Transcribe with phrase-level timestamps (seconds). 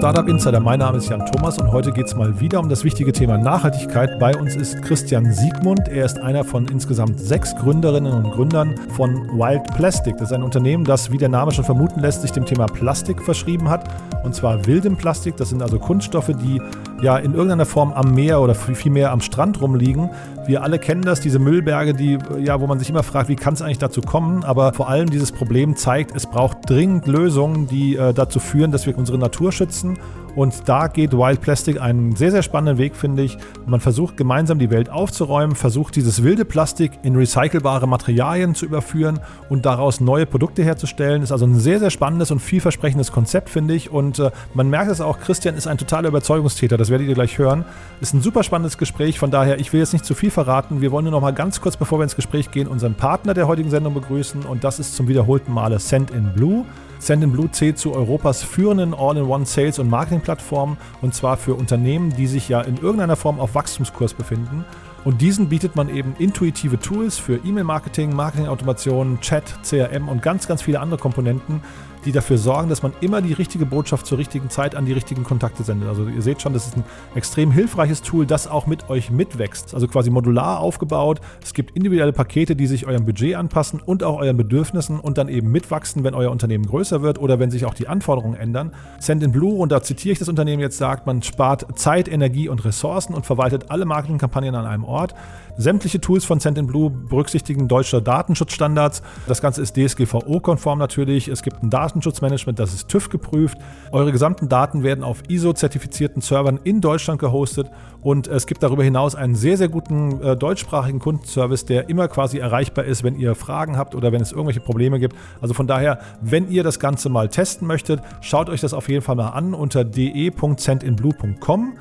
[0.00, 0.60] Startup Insider.
[0.60, 3.36] Mein Name ist Jan Thomas und heute geht es mal wieder um das wichtige Thema
[3.36, 4.18] Nachhaltigkeit.
[4.18, 5.88] Bei uns ist Christian Siegmund.
[5.88, 10.16] Er ist einer von insgesamt sechs Gründerinnen und Gründern von Wild Plastic.
[10.16, 13.22] Das ist ein Unternehmen, das, wie der Name schon vermuten lässt, sich dem Thema Plastik
[13.22, 13.90] verschrieben hat.
[14.24, 15.36] Und zwar wildem Plastik.
[15.36, 16.62] Das sind also Kunststoffe, die
[17.02, 20.10] ja in irgendeiner Form am Meer oder vielmehr am Strand rumliegen.
[20.46, 23.54] Wir alle kennen das, diese Müllberge, die, ja, wo man sich immer fragt, wie kann
[23.54, 24.44] es eigentlich dazu kommen?
[24.44, 28.86] Aber vor allem dieses Problem zeigt, es braucht dringend Lösungen, die äh, dazu führen, dass
[28.86, 29.98] wir unsere Natur schützen
[30.36, 33.36] und da geht Wild Plastic einen sehr, sehr spannenden Weg, finde ich.
[33.66, 39.20] Man versucht gemeinsam die Welt aufzuräumen, versucht dieses wilde Plastik in recycelbare Materialien zu überführen
[39.48, 41.22] und daraus neue Produkte herzustellen.
[41.22, 43.90] Ist also ein sehr, sehr spannendes und vielversprechendes Konzept, finde ich.
[43.90, 47.38] Und äh, man merkt es auch, Christian ist ein totaler Überzeugungstäter, das werdet ihr gleich
[47.38, 47.64] hören.
[48.00, 50.80] Ist ein super spannendes Gespräch, von daher, ich will jetzt nicht zu viel verraten.
[50.80, 53.48] Wir wollen nur noch mal ganz kurz, bevor wir ins Gespräch gehen, unseren Partner der
[53.48, 56.64] heutigen Sendung begrüßen und das ist zum wiederholten Male Send in Blue.
[57.00, 62.48] Sendinblue zählt zu Europas führenden All-in-One Sales- und Marketing-Plattformen und zwar für Unternehmen, die sich
[62.48, 64.64] ja in irgendeiner Form auf Wachstumskurs befinden.
[65.02, 70.60] Und diesen bietet man eben intuitive Tools für E-Mail-Marketing, Marketing-Automation, Chat, CRM und ganz, ganz
[70.60, 71.62] viele andere Komponenten,
[72.04, 75.24] die dafür sorgen, dass man immer die richtige Botschaft zur richtigen Zeit an die richtigen
[75.24, 75.88] Kontakte sendet.
[75.88, 76.84] Also ihr seht schon, das ist ein
[77.14, 79.74] extrem hilfreiches Tool, das auch mit euch mitwächst.
[79.74, 81.20] Also quasi modular aufgebaut.
[81.42, 85.28] Es gibt individuelle Pakete, die sich eurem Budget anpassen und auch euren Bedürfnissen und dann
[85.28, 88.72] eben mitwachsen, wenn euer Unternehmen größer wird oder wenn sich auch die Anforderungen ändern.
[88.98, 92.48] Send in Blue, und da zitiere ich das Unternehmen jetzt, sagt, man spart Zeit, Energie
[92.48, 95.14] und Ressourcen und verwaltet alle Marketingkampagnen an einem Ort.
[95.56, 99.02] Sämtliche Tools von Blue berücksichtigen deutsche Datenschutzstandards.
[99.26, 101.28] Das Ganze ist DSGVO-konform natürlich.
[101.28, 103.58] Es gibt ein Datenschutzmanagement, das ist TÜV geprüft.
[103.92, 107.70] Eure gesamten Daten werden auf ISO-zertifizierten Servern in Deutschland gehostet
[108.02, 112.38] und es gibt darüber hinaus einen sehr, sehr guten äh, deutschsprachigen Kundenservice, der immer quasi
[112.38, 115.16] erreichbar ist, wenn ihr Fragen habt oder wenn es irgendwelche Probleme gibt.
[115.40, 119.02] Also von daher, wenn ihr das Ganze mal testen möchtet, schaut euch das auf jeden
[119.02, 121.74] Fall mal an unter de.sendinblue.com.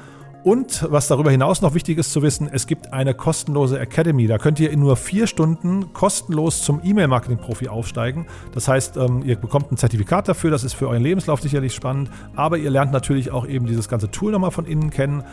[0.43, 4.25] Und was darüber hinaus noch wichtig ist zu wissen, es gibt eine kostenlose Academy.
[4.25, 8.25] Da könnt ihr in nur vier Stunden kostenlos zum E-Mail-Marketing-Profi aufsteigen.
[8.53, 12.09] Das heißt, ähm, ihr bekommt ein Zertifikat dafür, das ist für euren Lebenslauf sicherlich spannend,
[12.35, 15.25] aber ihr lernt natürlich auch eben dieses ganze Tool nochmal von innen kennen.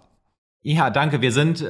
[0.62, 1.22] Ja, danke.
[1.22, 1.66] Wir sind, äh,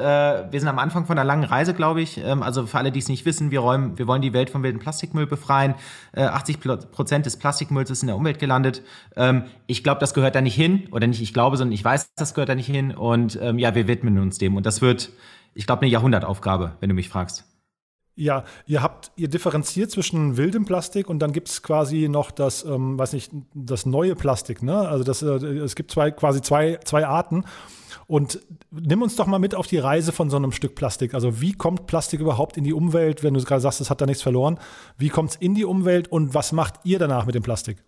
[0.52, 2.18] wir sind am Anfang von einer langen Reise, glaube ich.
[2.18, 4.64] Ähm, also für alle, die es nicht wissen, wir, räumen, wir wollen die Welt vom
[4.64, 5.76] wilden Plastikmüll befreien.
[6.12, 8.82] Äh, 80 Prozent des Plastikmülls ist in der Umwelt gelandet.
[9.16, 10.88] Ähm, ich glaube, das gehört da nicht hin.
[10.92, 12.96] Oder nicht ich glaube, sondern ich weiß, das gehört da nicht hin.
[12.96, 14.56] Und ähm, ja, wir widmen uns dem.
[14.56, 15.12] Und das wird,
[15.54, 17.46] ich glaube, eine Jahrhundertaufgabe, wenn du mich fragst.
[18.16, 22.66] Ja, ihr habt, ihr differenziert zwischen wildem Plastik und dann gibt es quasi noch das,
[22.66, 24.78] ähm, weiß nicht, das neue Plastik, ne?
[24.78, 27.46] Also das, äh, es gibt zwei, quasi zwei, zwei Arten.
[28.10, 28.40] Und
[28.72, 31.14] nimm uns doch mal mit auf die Reise von so einem Stück Plastik.
[31.14, 34.08] Also wie kommt Plastik überhaupt in die Umwelt, wenn du gerade sagst, es hat da
[34.08, 34.58] nichts verloren?
[34.98, 37.84] Wie kommt es in die Umwelt und was macht ihr danach mit dem Plastik?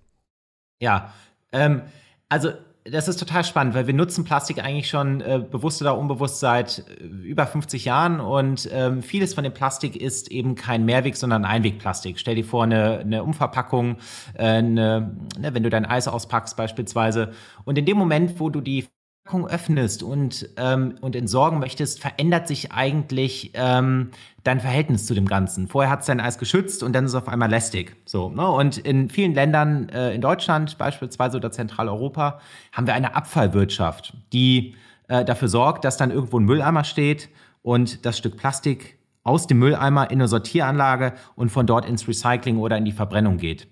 [0.79, 1.11] Ja,
[1.51, 1.81] ähm,
[2.29, 2.51] also
[2.83, 6.85] das ist total spannend, weil wir nutzen Plastik eigentlich schon äh, bewusst oder unbewusst seit
[6.87, 11.45] äh, über 50 Jahren und ähm, vieles von dem Plastik ist eben kein Mehrweg, sondern
[11.45, 12.19] Einwegplastik.
[12.19, 13.97] Stell dir vor, eine, eine Umverpackung,
[14.35, 17.31] äh, eine, ne, wenn du dein Eis auspackst beispielsweise
[17.65, 18.87] und in dem Moment, wo du die
[19.31, 24.09] Packung öffnest und, ähm, und entsorgen möchtest, verändert sich eigentlich ähm,
[24.43, 25.69] dein Verhältnis zu dem Ganzen.
[25.69, 27.95] Vorher hat es dein Eis geschützt und dann ist es auf einmal lästig.
[28.03, 28.45] So, ne?
[28.45, 32.41] Und in vielen Ländern, äh, in Deutschland beispielsweise oder Zentraleuropa,
[32.73, 34.75] haben wir eine Abfallwirtschaft, die
[35.07, 37.29] äh, dafür sorgt, dass dann irgendwo ein Mülleimer steht
[37.61, 42.57] und das Stück Plastik aus dem Mülleimer in eine Sortieranlage und von dort ins Recycling
[42.57, 43.69] oder in die Verbrennung geht.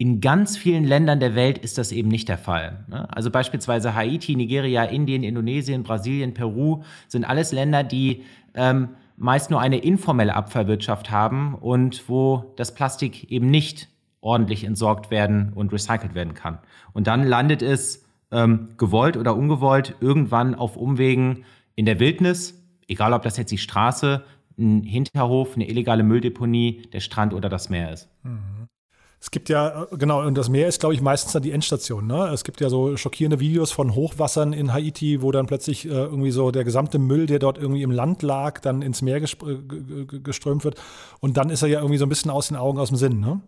[0.00, 2.86] In ganz vielen Ländern der Welt ist das eben nicht der Fall.
[2.88, 3.06] Ne?
[3.14, 8.24] Also beispielsweise Haiti, Nigeria, Indien, Indonesien, Brasilien, Peru sind alles Länder, die
[8.54, 8.88] ähm,
[9.18, 13.88] meist nur eine informelle Abfallwirtschaft haben und wo das Plastik eben nicht
[14.22, 16.60] ordentlich entsorgt werden und recycelt werden kann.
[16.94, 21.44] Und dann landet es ähm, gewollt oder ungewollt irgendwann auf Umwegen
[21.74, 22.58] in der Wildnis,
[22.88, 24.24] egal ob das jetzt die Straße,
[24.58, 28.08] ein Hinterhof, eine illegale Mülldeponie, der Strand oder das Meer ist.
[28.22, 28.59] Mhm.
[29.22, 32.06] Es gibt ja, genau, und das Meer ist, glaube ich, meistens dann die Endstation.
[32.06, 32.30] Ne?
[32.32, 36.30] Es gibt ja so schockierende Videos von Hochwassern in Haiti, wo dann plötzlich äh, irgendwie
[36.30, 39.26] so der gesamte Müll, der dort irgendwie im Land lag, dann ins Meer äh,
[40.22, 40.80] geströmt wird.
[41.20, 43.20] Und dann ist er ja irgendwie so ein bisschen aus den Augen, aus dem Sinn,
[43.20, 43.40] ne?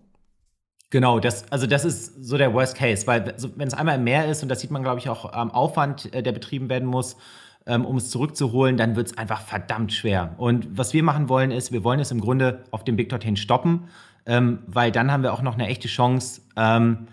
[0.90, 4.30] Genau, das, also das ist so der Worst Case, weil wenn es einmal im Meer
[4.30, 7.16] ist, und das sieht man, glaube ich, auch am Aufwand, äh, der betrieben werden muss,
[7.64, 10.34] ähm, um es zurückzuholen, dann wird es einfach verdammt schwer.
[10.36, 13.36] Und was wir machen wollen, ist, wir wollen es im Grunde auf dem Weg dorthin
[13.36, 13.88] stoppen
[14.26, 17.08] ähm, weil dann haben wir auch noch eine echte Chance, ähm,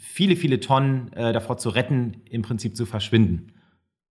[0.00, 3.52] viele, viele Tonnen äh, davor zu retten, im Prinzip zu verschwinden.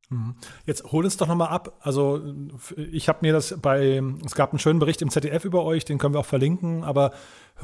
[0.09, 0.35] Mhm.
[0.65, 1.77] Jetzt hol es doch nochmal ab.
[1.81, 2.21] Also
[2.91, 5.97] ich habe mir das bei, es gab einen schönen Bericht im ZDF über euch, den
[5.97, 7.11] können wir auch verlinken, aber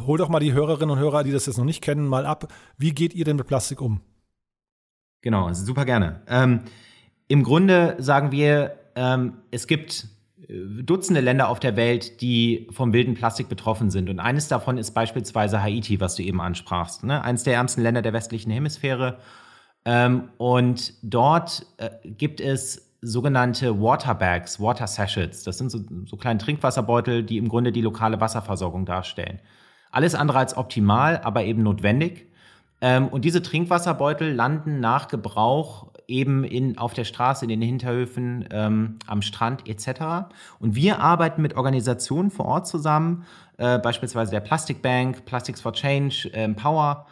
[0.06, 2.52] hol doch mal die Hörerinnen und Hörer, die das jetzt noch nicht kennen, mal ab.
[2.78, 4.02] Wie geht ihr denn mit Plastik um?
[5.22, 6.22] Genau, super gerne.
[6.28, 6.62] Ähm,
[7.28, 10.08] Im Grunde sagen wir, ähm, es gibt
[10.52, 14.10] Dutzende Länder auf der Welt, die vom wilden Plastik betroffen sind.
[14.10, 17.04] Und eines davon ist beispielsweise Haiti, was du eben ansprachst.
[17.04, 17.24] Ne?
[17.24, 19.20] Eines der ärmsten Länder der westlichen Hemisphäre.
[19.86, 25.44] Ähm, und dort äh, gibt es sogenannte Waterbags, Water Sachets.
[25.44, 29.40] Das sind so, so kleine Trinkwasserbeutel, die im Grunde die lokale Wasserversorgung darstellen.
[29.90, 32.31] Alles andere als optimal, aber eben notwendig.
[32.82, 38.48] Ähm, und diese Trinkwasserbeutel landen nach Gebrauch eben in, auf der Straße, in den Hinterhöfen,
[38.52, 40.34] ähm, am Strand etc.
[40.60, 43.26] Und wir arbeiten mit Organisationen vor Ort zusammen,
[43.58, 47.06] äh, beispielsweise der Plastic Bank, Plastics for Change, äh, Power,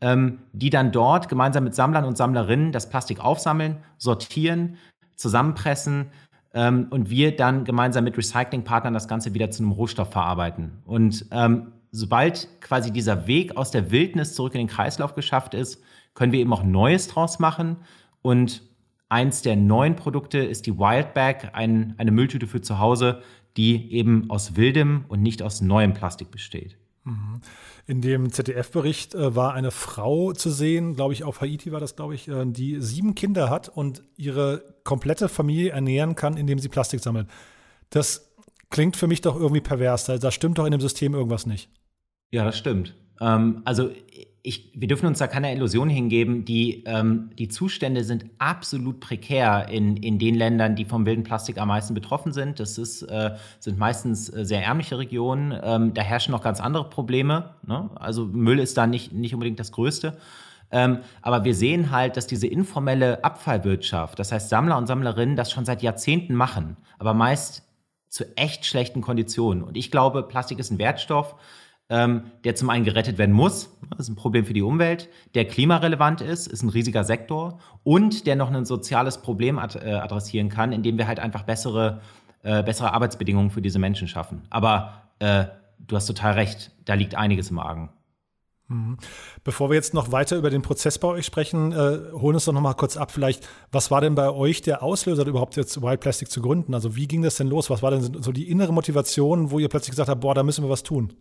[0.00, 4.76] ähm, die dann dort gemeinsam mit Sammlern und Sammlerinnen das Plastik aufsammeln, sortieren,
[5.16, 6.10] zusammenpressen
[6.54, 10.82] ähm, und wir dann gemeinsam mit Recyclingpartnern das Ganze wieder zu einem Rohstoff verarbeiten.
[10.84, 15.82] Und ähm, sobald quasi dieser Weg aus der Wildnis zurück in den Kreislauf geschafft ist,
[16.14, 17.76] können wir eben auch Neues draus machen
[18.22, 18.62] und
[19.08, 23.22] eins der neuen Produkte ist die Wildbag, ein, eine Mülltüte für zu Hause,
[23.56, 26.76] die eben aus wildem und nicht aus neuem Plastik besteht.
[27.04, 27.40] Mhm.
[27.86, 31.94] In dem ZDF-Bericht äh, war eine Frau zu sehen, glaube ich, auf Haiti war das,
[31.94, 36.68] glaube ich, äh, die sieben Kinder hat und ihre komplette Familie ernähren kann, indem sie
[36.68, 37.28] Plastik sammelt.
[37.90, 38.25] Das
[38.70, 40.04] klingt für mich doch irgendwie pervers.
[40.04, 41.68] Da, da stimmt doch in dem System irgendwas nicht.
[42.30, 42.94] Ja, das stimmt.
[43.20, 43.90] Ähm, also
[44.42, 46.44] ich, wir dürfen uns da keine Illusion hingeben.
[46.44, 51.58] Die, ähm, die Zustände sind absolut prekär in, in den Ländern, die vom wilden Plastik
[51.58, 52.60] am meisten betroffen sind.
[52.60, 55.58] Das ist, äh, sind meistens äh, sehr ärmliche Regionen.
[55.62, 57.56] Ähm, da herrschen noch ganz andere Probleme.
[57.66, 57.90] Ne?
[57.96, 60.16] Also Müll ist da nicht, nicht unbedingt das Größte.
[60.70, 65.50] Ähm, aber wir sehen halt, dass diese informelle Abfallwirtschaft, das heißt Sammler und Sammlerinnen, das
[65.50, 67.62] schon seit Jahrzehnten machen, aber meist
[68.16, 69.62] zu echt schlechten Konditionen.
[69.62, 71.34] Und ich glaube, Plastik ist ein Wertstoff,
[71.88, 75.44] ähm, der zum einen gerettet werden muss, das ist ein Problem für die Umwelt, der
[75.44, 80.48] klimarelevant ist, ist ein riesiger Sektor und der noch ein soziales Problem ad äh, adressieren
[80.48, 82.00] kann, indem wir halt einfach bessere,
[82.42, 84.42] äh, bessere Arbeitsbedingungen für diese Menschen schaffen.
[84.50, 85.44] Aber äh,
[85.78, 87.90] du hast total recht, da liegt einiges im Argen.
[88.68, 88.96] Mhm.
[89.44, 92.52] Bevor wir jetzt noch weiter über den Prozess bei euch sprechen, äh, holen uns doch
[92.52, 96.00] noch mal kurz ab, vielleicht, was war denn bei euch der Auslöser, überhaupt jetzt Wild
[96.00, 96.74] Plastic zu gründen?
[96.74, 97.70] Also wie ging das denn los?
[97.70, 100.64] Was war denn so die innere Motivation, wo ihr plötzlich gesagt habt, boah, da müssen
[100.64, 101.12] wir was tun?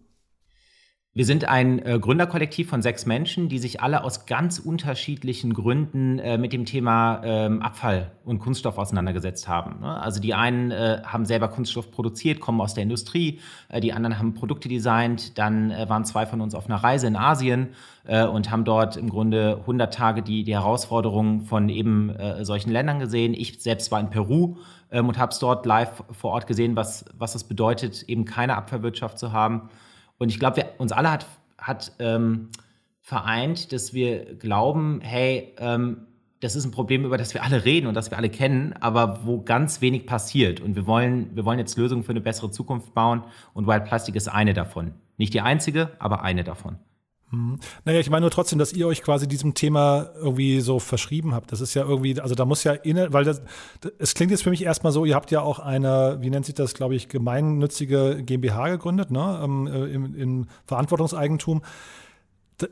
[1.17, 6.19] Wir sind ein äh, Gründerkollektiv von sechs Menschen, die sich alle aus ganz unterschiedlichen Gründen
[6.19, 9.79] äh, mit dem Thema ähm, Abfall und Kunststoff auseinandergesetzt haben.
[9.79, 9.97] Ne?
[9.97, 14.19] Also die einen äh, haben selber Kunststoff produziert, kommen aus der Industrie, äh, die anderen
[14.19, 17.69] haben Produkte designt, dann äh, waren zwei von uns auf einer Reise in Asien
[18.03, 22.99] äh, und haben dort im Grunde 100 Tage die, die Herausforderungen von eben solchen Ländern
[22.99, 23.33] gesehen.
[23.33, 24.57] Ich selbst war in Peru
[24.91, 28.57] ähm, und habe es dort live vor Ort gesehen, was, was es bedeutet, eben keine
[28.57, 29.69] Abfallwirtschaft zu haben.
[30.17, 31.25] Und ich glaube, uns alle hat,
[31.57, 32.49] hat ähm,
[33.01, 36.07] vereint, dass wir glauben, hey, ähm,
[36.39, 39.25] das ist ein Problem, über das wir alle reden und das wir alle kennen, aber
[39.25, 40.59] wo ganz wenig passiert.
[40.59, 44.15] Und wir wollen, wir wollen jetzt Lösungen für eine bessere Zukunft bauen und Wild Plastic
[44.15, 44.93] ist eine davon.
[45.17, 46.77] Nicht die einzige, aber eine davon.
[47.35, 47.59] Mhm.
[47.83, 51.51] Naja, ich meine nur trotzdem, dass ihr euch quasi diesem Thema irgendwie so verschrieben habt.
[51.51, 53.41] Das ist ja irgendwie, also da muss ja inne, weil das,
[53.99, 56.55] es klingt jetzt für mich erstmal so, ihr habt ja auch eine, wie nennt sich
[56.55, 61.61] das, glaube ich, gemeinnützige GmbH gegründet, ne, ähm, äh, im, im Verantwortungseigentum.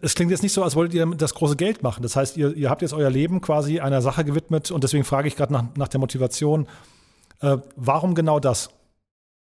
[0.02, 2.04] Es klingt jetzt nicht so, als wolltet ihr das große Geld machen.
[2.04, 5.28] Das heißt, ihr, ihr habt jetzt euer Leben quasi einer Sache gewidmet und deswegen frage
[5.28, 6.68] ich gerade nach, nach der Motivation.
[7.42, 8.70] Äh, warum genau das?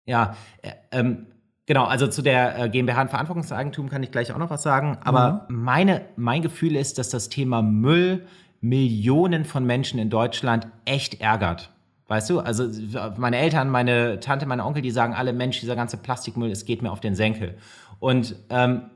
[0.07, 1.27] Ja, äh, ähm,
[1.67, 4.99] Genau, also zu der äh, GmbH und Verantwortungseigentum kann ich gleich auch noch was sagen.
[5.05, 5.63] Aber mhm.
[5.63, 8.27] meine, mein Gefühl ist, dass das Thema Müll
[8.61, 11.71] Millionen von Menschen in Deutschland echt ärgert.
[12.07, 12.69] Weißt du, also
[13.17, 16.83] meine Eltern, meine Tante, meine Onkel, die sagen alle, Mensch, dieser ganze Plastikmüll, es geht
[16.83, 17.57] mir auf den Senkel.
[17.99, 18.91] Und, ähm,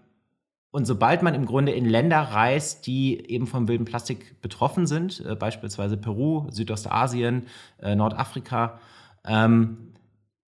[0.70, 5.24] und sobald man im Grunde in Länder reist, die eben vom wilden Plastik betroffen sind,
[5.26, 7.46] äh, beispielsweise Peru, Südostasien,
[7.80, 8.78] äh, Nordafrika,
[9.24, 9.94] ähm,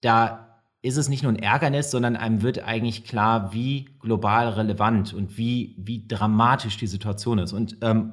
[0.00, 0.47] da
[0.88, 5.36] ist es nicht nur ein Ärgernis, sondern einem wird eigentlich klar, wie global relevant und
[5.36, 7.52] wie, wie dramatisch die Situation ist.
[7.52, 8.12] Und ähm,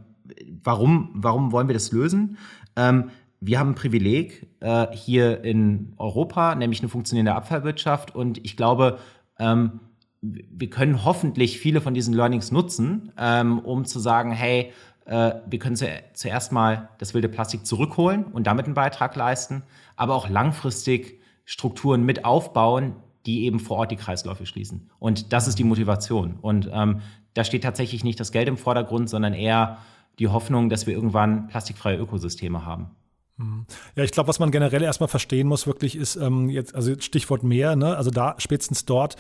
[0.63, 2.38] warum, warum wollen wir das lösen?
[2.75, 8.13] Ähm, wir haben ein Privileg äh, hier in Europa, nämlich eine funktionierende Abfallwirtschaft.
[8.13, 9.00] Und ich glaube,
[9.39, 9.79] ähm,
[10.22, 14.72] wir können hoffentlich viele von diesen Learnings nutzen, ähm, um zu sagen, hey,
[15.05, 19.63] äh, wir können zu, zuerst mal das wilde Plastik zurückholen und damit einen Beitrag leisten,
[19.96, 24.90] aber auch langfristig Strukturen mit aufbauen, die eben vor Ort die Kreisläufe schließen.
[25.00, 26.38] Und das ist die Motivation.
[26.42, 27.02] Und ähm,
[27.34, 29.78] da steht tatsächlich nicht das Geld im Vordergrund, sondern eher
[30.20, 32.92] die Hoffnung, dass wir irgendwann plastikfreie Ökosysteme haben.
[33.38, 33.66] Mhm.
[33.96, 37.44] Ja, ich glaube, was man generell erstmal verstehen muss, wirklich ist ähm, jetzt, also Stichwort
[37.44, 37.98] Meer, ne?
[37.98, 39.16] also da spätestens dort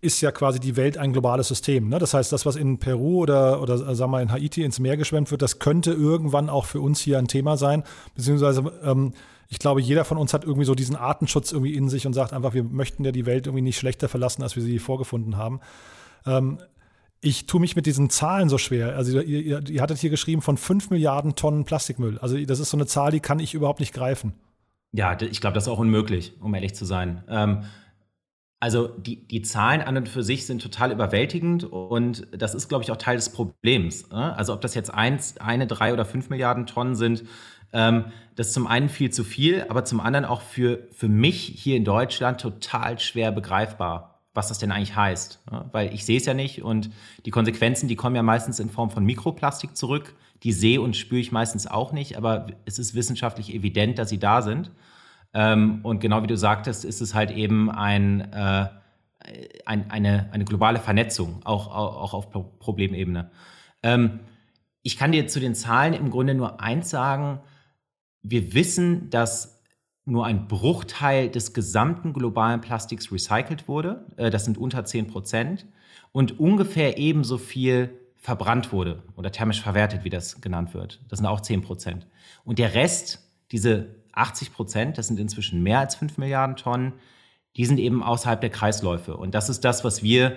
[0.00, 1.88] ist ja quasi die Welt ein globales System.
[1.88, 1.98] Ne?
[1.98, 4.96] Das heißt, das, was in Peru oder, oder äh, sagen wir in Haiti ins Meer
[4.96, 7.82] geschwemmt wird, das könnte irgendwann auch für uns hier ein Thema sein.
[8.14, 9.12] Beziehungsweise, ähm,
[9.48, 12.32] ich glaube, jeder von uns hat irgendwie so diesen Artenschutz irgendwie in sich und sagt
[12.32, 15.60] einfach, wir möchten ja die Welt irgendwie nicht schlechter verlassen, als wir sie vorgefunden haben.
[16.26, 16.58] Ähm,
[17.20, 18.94] ich tue mich mit diesen Zahlen so schwer.
[18.96, 22.18] Also ihr, ihr, ihr hattet hier geschrieben von 5 Milliarden Tonnen Plastikmüll.
[22.18, 24.34] Also das ist so eine Zahl, die kann ich überhaupt nicht greifen.
[24.92, 27.24] Ja, ich glaube, das ist auch unmöglich, um ehrlich zu sein.
[27.28, 27.64] Ähm,
[28.60, 32.82] also die, die Zahlen an und für sich sind total überwältigend und das ist, glaube
[32.82, 34.10] ich, auch Teil des Problems.
[34.10, 34.36] Ne?
[34.36, 37.24] Also ob das jetzt eins, eine, drei oder fünf Milliarden Tonnen sind,
[37.72, 41.40] ähm, das ist zum einen viel zu viel, aber zum anderen auch für, für mich
[41.40, 45.40] hier in Deutschland total schwer begreifbar, was das denn eigentlich heißt.
[45.50, 45.64] Ne?
[45.72, 46.90] Weil ich sehe es ja nicht und
[47.26, 50.14] die Konsequenzen, die kommen ja meistens in Form von Mikroplastik zurück.
[50.44, 54.20] Die sehe und spüre ich meistens auch nicht, aber es ist wissenschaftlich evident, dass sie
[54.20, 54.70] da sind.
[55.34, 58.68] Ähm, und genau wie du sagtest, ist es halt eben ein, äh,
[59.66, 63.32] ein, eine, eine globale Vernetzung, auch, auch auf Problemebene.
[63.82, 64.20] Ähm,
[64.82, 67.40] ich kann dir zu den Zahlen im Grunde nur eins sagen.
[68.22, 69.62] Wir wissen, dass
[70.04, 74.06] nur ein Bruchteil des gesamten globalen Plastiks recycelt wurde.
[74.16, 75.66] Äh, das sind unter 10 Prozent.
[76.12, 81.00] Und ungefähr ebenso viel verbrannt wurde oder thermisch verwertet, wie das genannt wird.
[81.08, 82.06] Das sind auch 10 Prozent.
[82.44, 83.20] Und der Rest,
[83.52, 86.94] diese 80 Prozent, das sind inzwischen mehr als 5 Milliarden Tonnen,
[87.56, 89.16] die sind eben außerhalb der Kreisläufe.
[89.16, 90.36] Und das ist das, was wir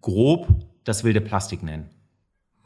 [0.00, 0.48] grob
[0.84, 1.90] das wilde Plastik nennen.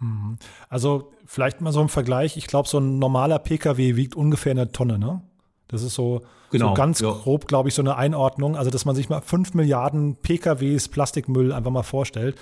[0.01, 0.39] Mhm.
[0.69, 2.37] Also vielleicht mal so ein Vergleich.
[2.37, 5.23] Ich glaube, so ein normaler Pkw wiegt ungefähr eine Tonne, ne?
[5.69, 7.11] Das ist so, genau, so ganz ja.
[7.11, 8.57] grob, glaube ich, so eine Einordnung.
[8.57, 12.37] Also, dass man sich mal 5 Milliarden PKWs Plastikmüll einfach mal vorstellt.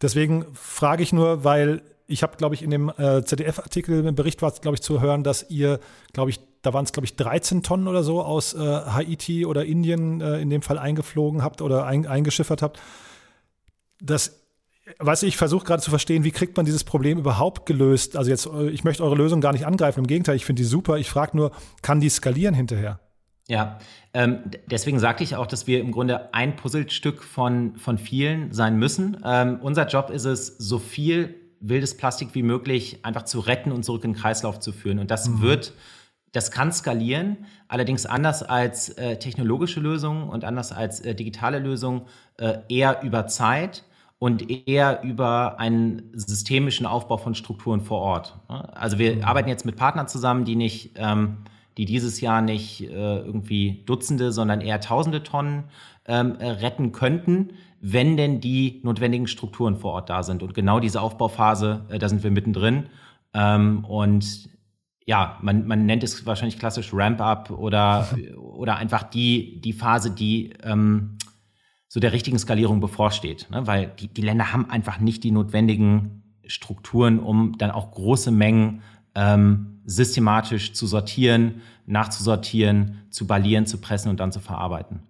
[0.00, 4.42] Deswegen frage ich nur, weil ich habe, glaube ich, in dem äh, ZDF-Artikel im Bericht
[4.42, 5.78] war es, glaube ich, zu hören, dass ihr,
[6.12, 9.64] glaube ich, da waren es, glaube ich, 13 Tonnen oder so aus äh, Haiti oder
[9.64, 12.80] Indien äh, in dem Fall eingeflogen habt oder ein, eingeschiffert habt.
[14.00, 14.39] Das,
[14.98, 18.16] weißt du, ich versuche gerade zu verstehen, wie kriegt man dieses Problem überhaupt gelöst?
[18.16, 20.68] Also jetzt, äh, ich möchte eure Lösung gar nicht angreifen, im Gegenteil, ich finde die
[20.68, 20.98] super.
[20.98, 23.00] Ich frage nur, kann die skalieren hinterher?
[23.48, 23.78] Ja,
[24.14, 24.38] ähm,
[24.70, 29.16] deswegen sagte ich auch, dass wir im Grunde ein Puzzlestück von, von vielen sein müssen.
[29.24, 33.84] Ähm, unser Job ist es, so viel wildes Plastik wie möglich einfach zu retten und
[33.84, 34.98] zurück in den Kreislauf zu führen.
[34.98, 35.42] Und das mhm.
[35.42, 35.72] wird,
[36.32, 42.02] das kann skalieren, allerdings anders als äh, technologische Lösungen und anders als äh, digitale Lösungen
[42.38, 43.84] äh, eher über Zeit
[44.20, 48.38] und eher über einen systemischen Aufbau von Strukturen vor Ort.
[48.46, 49.24] Also wir mhm.
[49.24, 51.38] arbeiten jetzt mit Partnern zusammen, die nicht, ähm,
[51.76, 55.64] die dieses Jahr nicht äh, irgendwie Dutzende, sondern eher Tausende Tonnen
[56.06, 57.50] ähm, retten könnten
[57.80, 60.42] wenn denn die notwendigen Strukturen vor Ort da sind.
[60.42, 62.86] Und genau diese Aufbauphase, äh, da sind wir mittendrin.
[63.32, 64.50] Ähm, und
[65.06, 70.52] ja, man, man nennt es wahrscheinlich klassisch Ramp-up oder, oder einfach die, die Phase, die
[70.62, 71.16] ähm,
[71.92, 73.48] so der richtigen Skalierung bevorsteht.
[73.50, 73.66] Ne?
[73.66, 78.82] Weil die, die Länder haben einfach nicht die notwendigen Strukturen, um dann auch große Mengen
[79.16, 85.00] ähm, systematisch zu sortieren, nachzusortieren, zu ballieren, zu pressen und dann zu verarbeiten.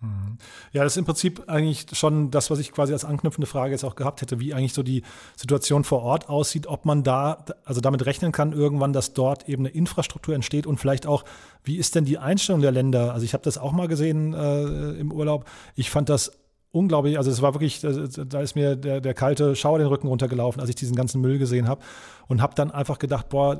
[0.00, 0.38] Mhm.
[0.72, 3.84] Ja, das ist im Prinzip eigentlich schon das, was ich quasi als anknüpfende Frage jetzt
[3.84, 5.02] auch gehabt hätte, wie eigentlich so die
[5.34, 9.66] Situation vor Ort aussieht, ob man da, also damit rechnen kann irgendwann, dass dort eben
[9.66, 11.24] eine Infrastruktur entsteht und vielleicht auch,
[11.64, 13.12] wie ist denn die Einstellung der Länder?
[13.12, 15.46] Also ich habe das auch mal gesehen äh, im Urlaub.
[15.74, 16.30] Ich fand das
[16.70, 20.60] unglaublich, also es war wirklich, da ist mir der, der kalte Schauer den Rücken runtergelaufen,
[20.60, 21.82] als ich diesen ganzen Müll gesehen habe
[22.28, 23.58] und habe dann einfach gedacht, boah,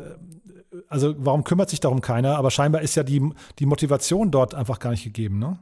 [0.89, 2.37] also warum kümmert sich darum keiner?
[2.37, 3.29] Aber scheinbar ist ja die,
[3.59, 5.59] die Motivation dort einfach gar nicht gegeben, ne?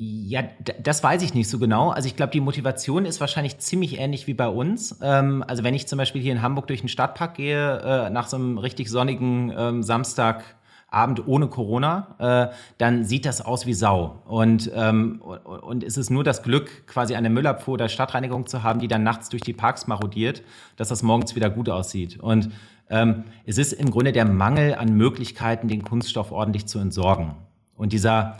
[0.00, 0.44] Ja,
[0.80, 1.90] das weiß ich nicht so genau.
[1.90, 4.96] Also ich glaube, die Motivation ist wahrscheinlich ziemlich ähnlich wie bei uns.
[5.02, 8.28] Ähm, also wenn ich zum Beispiel hier in Hamburg durch den Stadtpark gehe, äh, nach
[8.28, 14.22] so einem richtig sonnigen ähm, Samstagabend ohne Corona, äh, dann sieht das aus wie Sau.
[14.28, 18.78] Und, ähm, und es ist nur das Glück, quasi eine Müllabfuhr oder Stadtreinigung zu haben,
[18.78, 20.44] die dann nachts durch die Parks marodiert,
[20.76, 22.20] dass das morgens wieder gut aussieht.
[22.20, 22.50] Und
[22.88, 27.34] ähm, es ist im Grunde der Mangel an Möglichkeiten, den Kunststoff ordentlich zu entsorgen.
[27.76, 28.38] Und dieser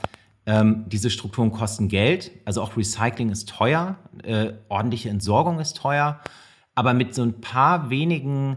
[0.49, 6.21] Ähm, diese Strukturen kosten Geld, also auch Recycling ist teuer, äh, ordentliche Entsorgung ist teuer,
[6.75, 8.57] aber mit so ein paar wenigen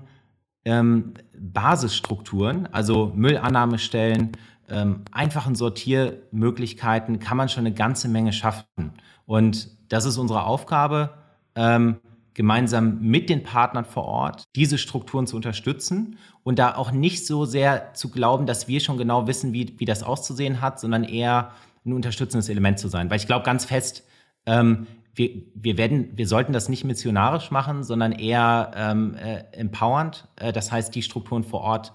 [0.64, 4.32] ähm, Basisstrukturen, also Müllannahmestellen,
[4.70, 8.94] ähm, einfachen Sortiermöglichkeiten, kann man schon eine ganze Menge schaffen.
[9.26, 11.10] Und das ist unsere Aufgabe,
[11.56, 11.98] ähm,
[12.36, 17.44] gemeinsam mit den Partnern vor Ort diese Strukturen zu unterstützen und da auch nicht so
[17.44, 21.52] sehr zu glauben, dass wir schon genau wissen, wie, wie das auszusehen hat, sondern eher
[21.86, 23.10] ein unterstützendes Element zu sein.
[23.10, 24.04] Weil ich glaube ganz fest,
[24.46, 30.28] ähm, wir, wir, werden, wir sollten das nicht missionarisch machen, sondern eher ähm, äh, empowernd.
[30.38, 31.94] Äh, das heißt, die Strukturen vor Ort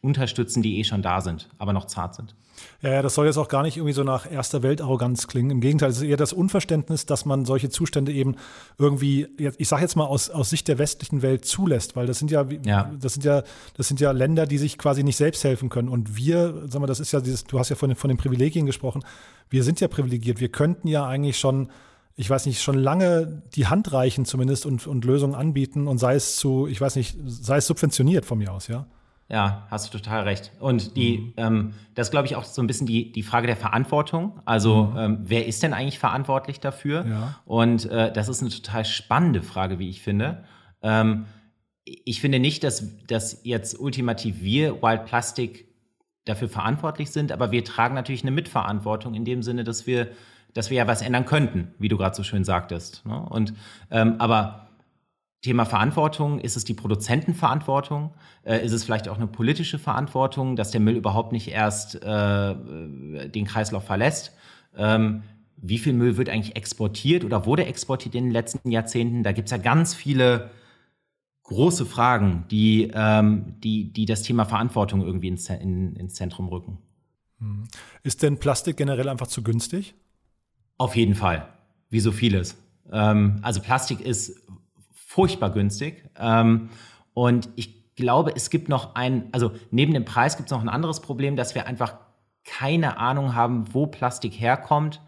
[0.00, 2.34] unterstützen, die eh schon da sind, aber noch zart sind.
[2.80, 5.50] Ja, das soll jetzt auch gar nicht irgendwie so nach erster Welt-Arroganz klingen.
[5.50, 8.36] Im Gegenteil, es ist eher das Unverständnis, dass man solche Zustände eben
[8.78, 12.30] irgendwie, ich sage jetzt mal aus, aus Sicht der westlichen Welt zulässt, weil das sind
[12.30, 13.42] ja, ja, das sind ja,
[13.76, 15.88] das sind ja Länder, die sich quasi nicht selbst helfen können.
[15.88, 18.66] Und wir, sag mal, das ist ja dieses, du hast ja von, von den Privilegien
[18.66, 19.04] gesprochen.
[19.50, 20.40] Wir sind ja privilegiert.
[20.40, 21.68] Wir könnten ja eigentlich schon
[22.20, 26.16] ich weiß nicht, schon lange die Hand reichen zumindest und, und Lösungen anbieten und sei
[26.16, 28.86] es zu, ich weiß nicht, sei es subventioniert von mir aus, ja?
[29.30, 30.52] Ja, hast du total recht.
[30.58, 31.32] Und die, mhm.
[31.36, 34.40] ähm, das glaube ich auch so ein bisschen die, die Frage der Verantwortung.
[34.46, 34.98] Also mhm.
[34.98, 37.04] ähm, wer ist denn eigentlich verantwortlich dafür?
[37.06, 37.40] Ja.
[37.44, 40.44] Und äh, das ist eine total spannende Frage, wie ich finde.
[40.82, 41.26] Ähm,
[41.84, 45.68] ich finde nicht, dass, dass jetzt ultimativ wir Wild Plastic
[46.24, 50.08] dafür verantwortlich sind, aber wir tragen natürlich eine Mitverantwortung in dem Sinne, dass wir,
[50.54, 53.04] dass wir ja was ändern könnten, wie du gerade so schön sagtest.
[53.06, 53.18] Ne?
[53.18, 53.54] Und
[53.90, 54.67] ähm, aber
[55.40, 58.12] Thema Verantwortung, ist es die Produzentenverantwortung?
[58.42, 62.54] Äh, ist es vielleicht auch eine politische Verantwortung, dass der Müll überhaupt nicht erst äh,
[63.28, 64.32] den Kreislauf verlässt?
[64.76, 65.22] Ähm,
[65.56, 69.22] wie viel Müll wird eigentlich exportiert oder wurde exportiert in den letzten Jahrzehnten?
[69.22, 70.50] Da gibt es ja ganz viele
[71.44, 76.78] große Fragen, die, ähm, die, die das Thema Verantwortung irgendwie ins, in, ins Zentrum rücken.
[77.38, 77.64] Hm.
[78.02, 79.94] Ist denn Plastik generell einfach zu günstig?
[80.76, 81.48] Auf jeden Fall,
[81.90, 82.56] wie so vieles.
[82.92, 84.42] Ähm, also Plastik ist
[85.08, 86.04] furchtbar günstig.
[86.18, 86.68] Ähm,
[87.14, 90.68] und ich glaube, es gibt noch ein, also neben dem Preis gibt es noch ein
[90.68, 91.94] anderes Problem, dass wir einfach
[92.44, 95.00] keine Ahnung haben, wo Plastik herkommt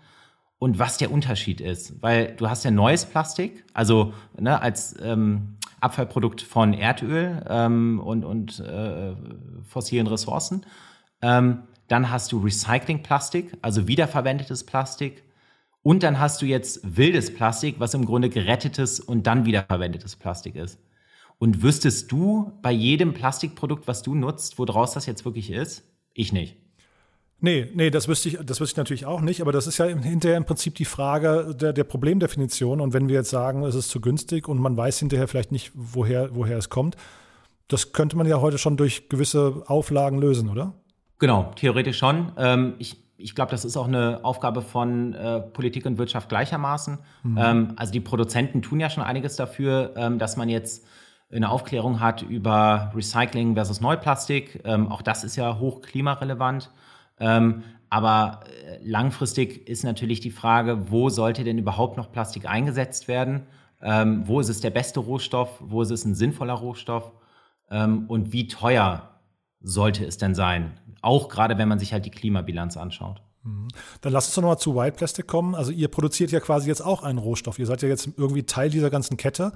[0.59, 2.03] und was der Unterschied ist.
[2.03, 8.25] Weil du hast ja neues Plastik, also ne, als ähm, Abfallprodukt von Erdöl ähm, und,
[8.25, 9.15] und äh,
[9.65, 10.65] fossilen Ressourcen.
[11.21, 15.25] Ähm, dann hast du Recyclingplastik, also wiederverwendetes Plastik.
[15.83, 20.57] Und dann hast du jetzt wildes Plastik, was im Grunde gerettetes und dann wiederverwendetes Plastik
[20.57, 20.79] ist.
[21.38, 25.85] Und wüsstest du bei jedem Plastikprodukt, was du nutzt, woraus das jetzt wirklich ist?
[26.12, 26.57] Ich nicht.
[27.43, 29.87] Nee, nee, das wüsste ich, das wüsste ich natürlich auch nicht, aber das ist ja
[29.87, 32.83] hinterher im Prinzip die Frage der, der Problemdefinition.
[32.83, 35.73] Und wenn wir jetzt sagen, es ist zu günstig und man weiß hinterher vielleicht nicht,
[35.75, 36.97] woher, woher es kommt,
[37.69, 40.75] das könnte man ja heute schon durch gewisse Auflagen lösen, oder?
[41.19, 42.33] Genau, theoretisch schon.
[42.37, 46.98] Ähm, ich ich glaube, das ist auch eine Aufgabe von äh, Politik und Wirtschaft gleichermaßen.
[47.22, 47.38] Mhm.
[47.38, 50.87] Ähm, also die Produzenten tun ja schon einiges dafür, ähm, dass man jetzt
[51.33, 54.62] eine Aufklärung hat über Recycling versus Neuplastik.
[54.64, 56.70] Ähm, auch das ist ja hoch klimarelevant.
[57.18, 63.09] Ähm, aber äh, langfristig ist natürlich die Frage, wo sollte denn überhaupt noch Plastik eingesetzt
[63.09, 63.46] werden?
[63.83, 65.61] Ähm, wo ist es der beste Rohstoff?
[65.61, 67.12] Wo ist es ein sinnvoller Rohstoff?
[67.70, 69.10] Ähm, und wie teuer
[69.61, 70.79] sollte es denn sein?
[71.03, 73.23] Auch gerade, wenn man sich halt die Klimabilanz anschaut.
[73.42, 73.68] Mhm.
[74.01, 75.55] Dann lass uns doch nochmal zu White Plastic kommen.
[75.55, 77.59] Also ihr produziert ja quasi jetzt auch einen Rohstoff.
[77.59, 79.53] Ihr seid ja jetzt irgendwie Teil dieser ganzen Kette.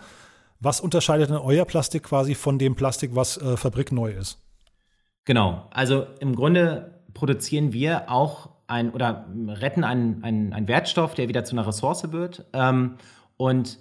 [0.61, 4.38] Was unterscheidet denn euer Plastik quasi von dem Plastik, was äh, fabrikneu ist?
[5.25, 5.69] Genau.
[5.71, 11.45] Also im Grunde produzieren wir auch ein oder retten einen, einen, einen Wertstoff, der wieder
[11.45, 12.47] zu einer Ressource wird.
[12.53, 12.97] Ähm,
[13.37, 13.79] und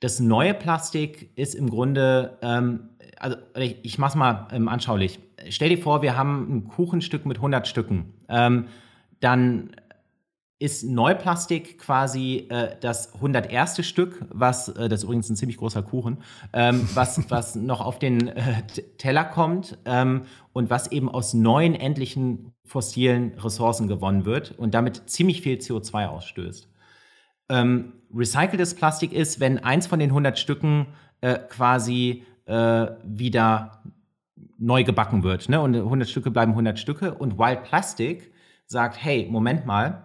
[0.00, 5.18] das neue Plastik ist im Grunde, ähm, also ich, ich mache es mal ähm, anschaulich
[5.48, 8.14] stell dir vor, wir haben ein Kuchenstück mit 100 Stücken.
[8.28, 8.66] Ähm,
[9.20, 9.70] dann
[10.60, 13.84] ist Neuplastik quasi äh, das 101.
[13.84, 16.18] Stück, was, äh, das ist übrigens ein ziemlich großer Kuchen,
[16.52, 18.62] ähm, was, was noch auf den äh,
[18.98, 20.22] Teller kommt ähm,
[20.52, 26.06] und was eben aus neuen endlichen fossilen Ressourcen gewonnen wird und damit ziemlich viel CO2
[26.06, 26.68] ausstößt.
[27.48, 30.88] Ähm, recyceltes Plastik ist, wenn eins von den 100 Stücken
[31.22, 33.82] äh, quasi äh, wieder
[34.60, 35.48] neu gebacken wird.
[35.48, 35.60] Ne?
[35.60, 37.14] Und 100 Stücke bleiben 100 Stücke.
[37.14, 38.30] Und Wild Plastic
[38.66, 40.04] sagt, hey, Moment mal,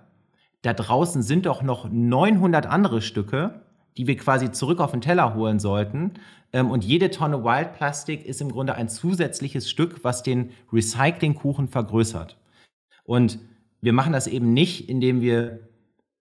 [0.62, 3.62] da draußen sind doch noch 900 andere Stücke,
[3.98, 6.14] die wir quasi zurück auf den Teller holen sollten.
[6.54, 11.68] Ähm, und jede Tonne Wild Plastic ist im Grunde ein zusätzliches Stück, was den Recyclingkuchen
[11.68, 12.38] vergrößert.
[13.04, 13.40] Und
[13.82, 15.68] wir machen das eben nicht, indem wir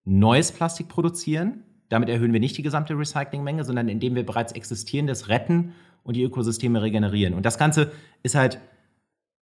[0.05, 1.63] neues Plastik produzieren.
[1.89, 5.73] Damit erhöhen wir nicht die gesamte Recyclingmenge, sondern indem wir bereits existierendes retten
[6.05, 7.35] und die Ökosysteme regenerieren.
[7.35, 7.91] Und das Ganze
[8.23, 8.61] ist halt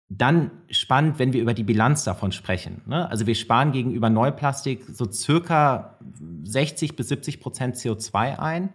[0.08, 2.82] dann spannend, wenn wir über die Bilanz davon sprechen.
[2.86, 3.10] Ne?
[3.10, 5.98] Also wir sparen gegenüber Neuplastik so circa
[6.44, 8.70] 60 bis 70 Prozent CO2 ein.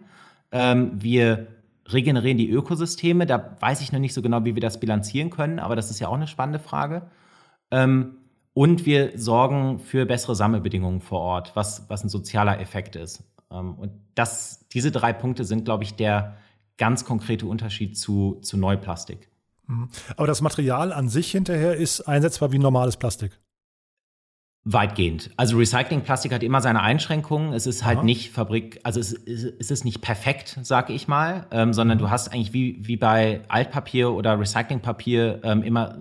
[0.51, 1.47] Ähm, wir
[1.85, 3.25] regenerieren die Ökosysteme.
[3.25, 5.99] Da weiß ich noch nicht so genau, wie wir das bilanzieren können, aber das ist
[5.99, 7.03] ja auch eine spannende Frage.
[7.69, 8.17] Ähm,
[8.53, 13.23] und wir sorgen für bessere Sammelbedingungen vor Ort, was, was ein sozialer Effekt ist.
[13.51, 16.37] Ähm, und das, diese drei Punkte sind, glaube ich, der
[16.77, 19.29] ganz konkrete Unterschied zu, zu Neuplastik.
[19.67, 19.89] Mhm.
[20.15, 23.39] Aber das Material an sich hinterher ist einsetzbar wie normales Plastik.
[24.69, 25.31] Weitgehend.
[25.37, 27.53] Also Recyclingplastik hat immer seine Einschränkungen.
[27.53, 28.03] Es ist halt Aha.
[28.05, 32.01] nicht Fabrik, also es, es, ist nicht perfekt, sag ich mal, ähm, sondern mhm.
[32.01, 35.97] du hast eigentlich wie, wie bei Altpapier oder Recyclingpapier ähm, immer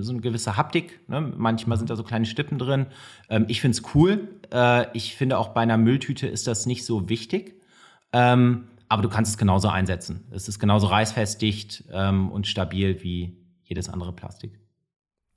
[0.00, 1.00] so eine gewisse Haptik.
[1.08, 1.32] Ne?
[1.34, 2.88] Manchmal sind da so kleine Stippen drin.
[3.30, 4.28] Ähm, ich finde es cool.
[4.52, 7.58] Äh, ich finde auch bei einer Mülltüte ist das nicht so wichtig.
[8.12, 10.26] Ähm, aber du kannst es genauso einsetzen.
[10.32, 14.58] Es ist genauso reißfestdicht ähm, und stabil wie jedes andere Plastik.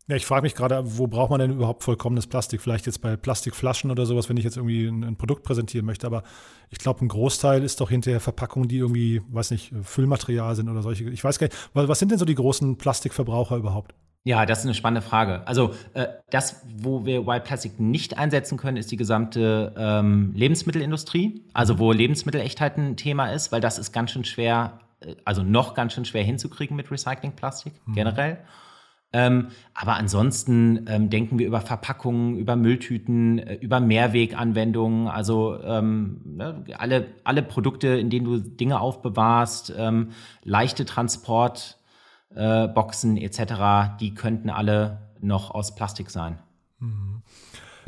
[0.08, 2.62] Ja, ich frage mich gerade, wo braucht man denn überhaupt vollkommenes Plastik?
[2.62, 6.08] Vielleicht jetzt bei Plastikflaschen oder sowas, wenn ich jetzt irgendwie ein, ein Produkt präsentieren möchte.
[6.08, 6.24] Aber
[6.72, 10.82] ich glaube, ein Großteil ist doch hinterher Verpackungen, die irgendwie, weiß nicht, Füllmaterial sind oder
[10.82, 11.10] solche.
[11.12, 13.94] Ich weiß gar nicht, was sind denn so die großen Plastikverbraucher überhaupt?
[14.26, 15.46] Ja, das ist eine spannende Frage.
[15.48, 21.44] Also äh, das, wo wir Wild Plastic nicht einsetzen können, ist die gesamte ähm, Lebensmittelindustrie.
[21.54, 25.74] Also wo Lebensmittelechtheit ein Thema ist, weil das ist ganz schön schwer, äh, also noch
[25.74, 27.94] ganz schön schwer hinzukriegen mit Recyclingplastik mhm.
[27.94, 28.38] generell.
[29.16, 36.22] Ähm, aber ansonsten ähm, denken wir über Verpackungen, über Mülltüten, äh, über Mehrweganwendungen, also ähm,
[36.26, 40.12] ne, alle, alle Produkte, in denen du Dinge aufbewahrst, ähm,
[40.44, 41.78] leichte Transport
[42.36, 46.40] äh, Boxen etc., die könnten alle noch aus Plastik sein.
[46.80, 47.22] Mhm.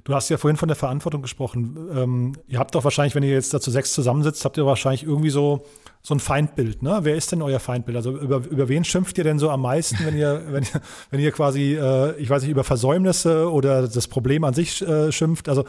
[0.05, 1.89] Du hast ja vorhin von der Verantwortung gesprochen.
[1.95, 5.31] Ähm, ihr habt doch wahrscheinlich, wenn ihr jetzt dazu sechs zusammensitzt, habt ihr wahrscheinlich irgendwie
[5.31, 5.65] so,
[6.03, 6.83] so ein Feindbild.
[6.83, 6.99] Ne?
[7.01, 7.97] Wer ist denn euer Feindbild?
[7.97, 11.19] Also über, über wen schimpft ihr denn so am meisten, wenn ihr, wenn ihr, wenn
[11.19, 15.49] ihr quasi, äh, ich weiß nicht, über Versäumnisse oder das Problem an sich äh, schimpft?
[15.49, 15.65] Also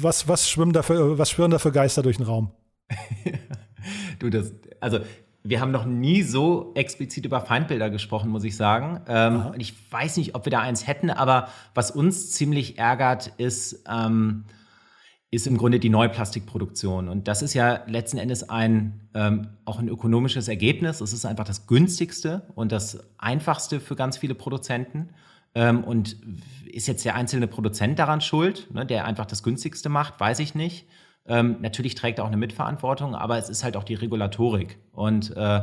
[0.00, 2.50] was, was schwimmen da für, was schwirren da für Geister durch den Raum?
[4.18, 4.98] du, das, also
[5.42, 9.00] wir haben noch nie so explizit über Feindbilder gesprochen, muss ich sagen.
[9.08, 13.84] Ähm, ich weiß nicht, ob wir da eins hätten, aber was uns ziemlich ärgert, ist,
[13.90, 14.44] ähm,
[15.30, 17.08] ist im Grunde die Neuplastikproduktion.
[17.08, 21.00] Und das ist ja letzten Endes ein, ähm, auch ein ökonomisches Ergebnis.
[21.00, 25.10] Es ist einfach das günstigste und das einfachste für ganz viele Produzenten.
[25.54, 26.16] Ähm, und
[26.66, 30.54] ist jetzt der einzelne Produzent daran schuld, ne, der einfach das günstigste macht, weiß ich
[30.54, 30.86] nicht.
[31.30, 34.78] Ähm, natürlich trägt er auch eine Mitverantwortung, aber es ist halt auch die Regulatorik.
[34.92, 35.60] Und äh,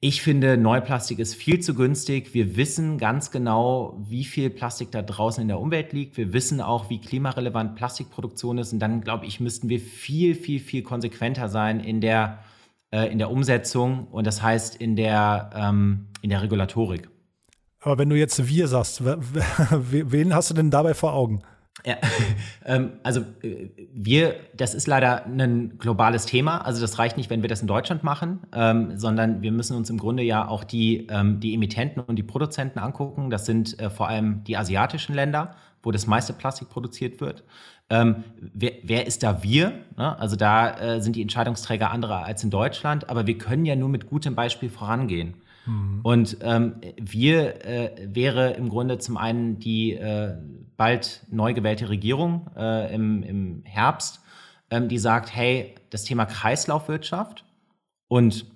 [0.00, 2.32] ich finde, Neuplastik ist viel zu günstig.
[2.32, 6.16] Wir wissen ganz genau, wie viel Plastik da draußen in der Umwelt liegt.
[6.16, 8.72] Wir wissen auch, wie klimarelevant Plastikproduktion ist.
[8.72, 12.38] Und dann, glaube ich, müssten wir viel, viel, viel konsequenter sein in der,
[12.90, 17.10] äh, in der Umsetzung und das heißt in der, ähm, in der Regulatorik.
[17.80, 21.42] Aber wenn du jetzt wir sagst, wen hast du denn dabei vor Augen?
[21.84, 21.96] Ja,
[22.64, 26.58] ähm, also äh, wir, das ist leider ein globales Thema.
[26.58, 29.90] Also das reicht nicht, wenn wir das in Deutschland machen, ähm, sondern wir müssen uns
[29.90, 33.30] im Grunde ja auch die, ähm, die Emittenten und die Produzenten angucken.
[33.30, 37.44] Das sind äh, vor allem die asiatischen Länder, wo das meiste Plastik produziert wird.
[37.90, 39.72] Ähm, wer, wer, ist da wir?
[39.96, 40.18] Ne?
[40.18, 43.88] Also da äh, sind die Entscheidungsträger andere als in Deutschland, aber wir können ja nur
[43.88, 45.34] mit gutem Beispiel vorangehen.
[45.68, 46.00] Mhm.
[46.02, 50.36] Und ähm, wir äh, wäre im Grunde zum einen die äh,
[50.76, 54.20] bald neu gewählte Regierung äh, im, im Herbst,
[54.70, 57.44] ähm, die sagt, hey, das Thema Kreislaufwirtschaft
[58.08, 58.46] und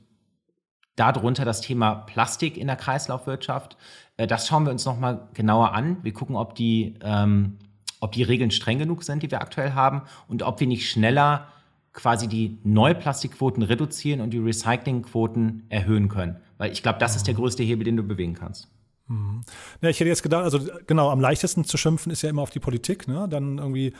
[0.96, 3.77] darunter das Thema Plastik in der Kreislaufwirtschaft,
[4.16, 5.98] äh, das schauen wir uns nochmal genauer an.
[6.03, 7.59] Wir gucken, ob die, ähm,
[8.01, 11.48] ob die Regeln streng genug sind, die wir aktuell haben und ob wir nicht schneller
[11.92, 16.37] quasi die Neuplastikquoten reduzieren und die Recyclingquoten erhöhen können.
[16.62, 18.68] Weil ich glaube, das ist der größte Hebel, den du bewegen kannst.
[19.09, 19.40] Mhm.
[19.81, 22.51] Ja, ich hätte jetzt gedacht, also genau, am leichtesten zu schimpfen ist ja immer auf
[22.51, 23.09] die Politik.
[23.09, 23.27] Ne?
[23.29, 23.92] Dann irgendwie äh,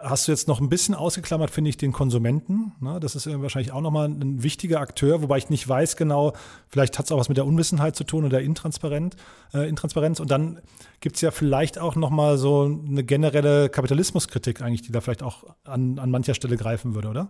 [0.00, 2.72] hast du jetzt noch ein bisschen ausgeklammert, finde ich, den Konsumenten.
[2.80, 3.00] Ne?
[3.00, 6.32] Das ist wahrscheinlich auch nochmal ein wichtiger Akteur, wobei ich nicht weiß genau,
[6.68, 9.16] vielleicht hat es auch was mit der Unwissenheit zu tun oder Intransparenz.
[9.52, 10.20] Äh, Intransparenz.
[10.20, 10.58] Und dann
[11.00, 15.44] gibt es ja vielleicht auch nochmal so eine generelle Kapitalismuskritik eigentlich, die da vielleicht auch
[15.64, 17.28] an, an mancher Stelle greifen würde, oder?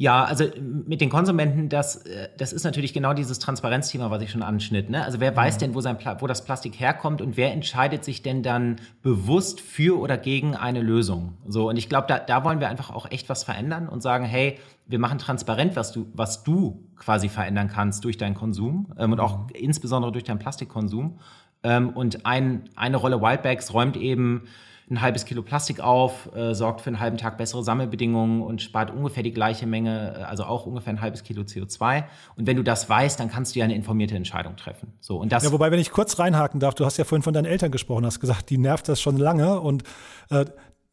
[0.00, 0.46] Ja, also
[0.86, 4.88] mit den Konsumenten, das, äh, das ist natürlich genau dieses Transparenzthema, was ich schon anschnitt.
[4.88, 5.04] Ne?
[5.04, 5.58] Also wer weiß mhm.
[5.58, 10.00] denn, wo, sein wo das Plastik herkommt und wer entscheidet sich denn dann bewusst für
[10.00, 11.34] oder gegen eine Lösung?
[11.46, 14.24] So, und ich glaube, da, da wollen wir einfach auch echt was verändern und sagen,
[14.24, 19.12] hey, wir machen transparent, was du, was du quasi verändern kannst durch deinen Konsum ähm,
[19.12, 19.48] und auch mhm.
[19.52, 21.18] insbesondere durch deinen Plastikkonsum.
[21.62, 24.44] Ähm, und ein, eine Rolle Wildbags räumt eben
[24.90, 28.90] ein halbes Kilo Plastik auf, äh, sorgt für einen halben Tag bessere Sammelbedingungen und spart
[28.90, 32.04] ungefähr die gleiche Menge, äh, also auch ungefähr ein halbes Kilo CO2.
[32.36, 34.92] Und wenn du das weißt, dann kannst du ja eine informierte Entscheidung treffen.
[35.00, 37.32] So, und das ja, wobei, wenn ich kurz reinhaken darf, du hast ja vorhin von
[37.32, 39.84] deinen Eltern gesprochen, hast gesagt, die nervt das schon lange und
[40.30, 40.44] äh,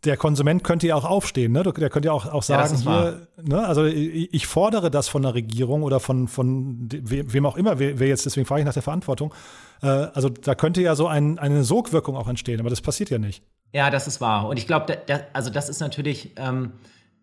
[0.06, 1.64] der Konsument könnte ja auch aufstehen, ne?
[1.64, 3.66] Der könnte ja auch, auch sagen, ja, hier, ne?
[3.66, 8.26] also ich fordere das von der Regierung oder von, von wem auch immer, wer, jetzt,
[8.26, 9.34] deswegen frage ich nach der Verantwortung.
[9.82, 13.18] Äh, also da könnte ja so ein, eine Sogwirkung auch entstehen, aber das passiert ja
[13.18, 13.44] nicht.
[13.74, 14.48] Ja, das ist wahr.
[14.48, 16.74] Und ich glaube, da, da, also das ist natürlich, ähm,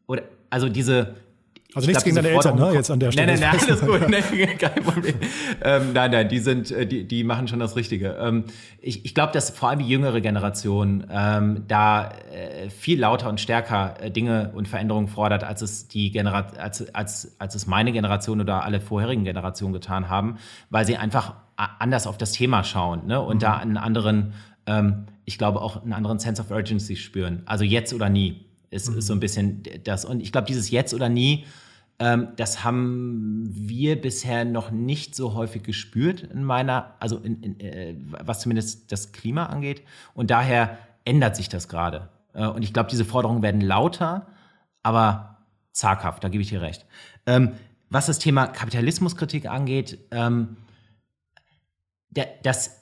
[0.06, 1.14] oder, also diese,
[1.74, 2.72] also nichts gegen deine Eltern, ne?
[2.72, 3.32] Jetzt an der Stelle.
[3.32, 4.08] Nein, nein, nein, alles gut.
[4.38, 5.14] nein, kein Problem.
[5.62, 8.16] Ähm, nein, nein, die sind, äh, die, die machen schon das Richtige.
[8.20, 8.44] Ähm,
[8.80, 13.40] ich ich glaube, dass vor allem die jüngere Generation ähm, da äh, viel lauter und
[13.40, 17.92] stärker äh, Dinge und Veränderungen fordert, als es die Generation, als, als, als es meine
[17.92, 20.38] Generation oder alle vorherigen Generationen getan haben,
[20.70, 23.20] weil sie einfach anders auf das Thema schauen ne?
[23.20, 23.40] und mhm.
[23.40, 24.34] da einen anderen,
[24.66, 27.42] ähm, ich glaube auch einen anderen Sense of Urgency spüren.
[27.46, 28.98] Also jetzt oder nie ist, mhm.
[28.98, 30.04] ist so ein bisschen das.
[30.04, 31.44] Und ich glaube, dieses Jetzt oder nie
[31.98, 37.60] ähm, das haben wir bisher noch nicht so häufig gespürt in meiner, also in, in,
[37.60, 39.82] äh, was zumindest das Klima angeht.
[40.12, 42.08] Und daher ändert sich das gerade.
[42.32, 44.26] Äh, und ich glaube, diese Forderungen werden lauter,
[44.82, 45.38] aber
[45.72, 46.84] zaghaft, da gebe ich dir recht.
[47.26, 47.52] Ähm,
[47.90, 50.56] was das Thema Kapitalismuskritik angeht, ähm,
[52.42, 52.80] das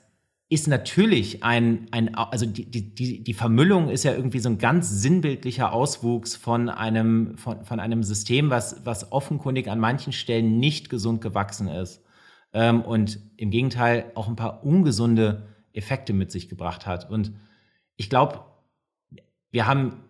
[0.53, 4.91] ist natürlich ein, ein also die, die, die Vermüllung ist ja irgendwie so ein ganz
[4.91, 10.91] sinnbildlicher Auswuchs von einem, von, von einem System, was, was offenkundig an manchen Stellen nicht
[10.91, 12.05] gesund gewachsen ist.
[12.53, 17.11] Ähm, und im Gegenteil auch ein paar ungesunde Effekte mit sich gebracht hat.
[17.11, 17.33] Und
[17.97, 18.41] ich glaube,
[19.53, 20.03] wir haben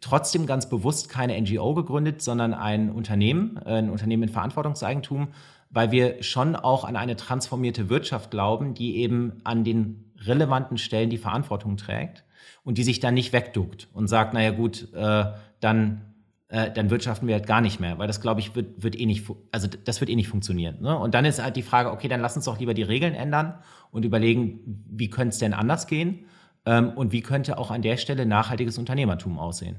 [0.00, 5.28] trotzdem ganz bewusst keine NGO gegründet, sondern ein Unternehmen, ein Unternehmen in Verantwortungseigentum,
[5.74, 11.10] weil wir schon auch an eine transformierte Wirtschaft glauben, die eben an den relevanten Stellen
[11.10, 12.24] die Verantwortung trägt
[12.62, 15.24] und die sich dann nicht wegduckt und sagt, naja gut, äh,
[15.58, 16.02] dann,
[16.48, 19.04] äh, dann wirtschaften wir halt gar nicht mehr, weil das, glaube ich, wird, wird eh
[19.04, 20.80] nicht, also das wird eh nicht funktionieren.
[20.80, 20.96] Ne?
[20.96, 23.58] Und dann ist halt die Frage, okay, dann lass uns doch lieber die Regeln ändern
[23.90, 26.26] und überlegen, wie könnte es denn anders gehen
[26.66, 29.76] ähm, und wie könnte auch an der Stelle nachhaltiges Unternehmertum aussehen.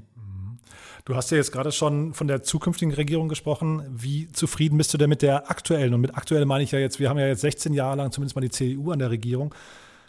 [1.05, 3.83] Du hast ja jetzt gerade schon von der zukünftigen Regierung gesprochen.
[3.91, 5.93] Wie zufrieden bist du denn mit der aktuellen?
[5.93, 8.35] Und mit aktuell meine ich ja jetzt, wir haben ja jetzt 16 Jahre lang zumindest
[8.35, 9.53] mal die CDU an der Regierung.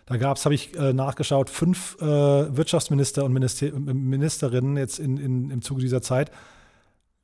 [0.06, 5.18] Da gab es, habe ich äh, nachgeschaut, fünf äh, Wirtschaftsminister und Minister Ministerinnen jetzt in,
[5.18, 6.30] in, im Zuge dieser Zeit.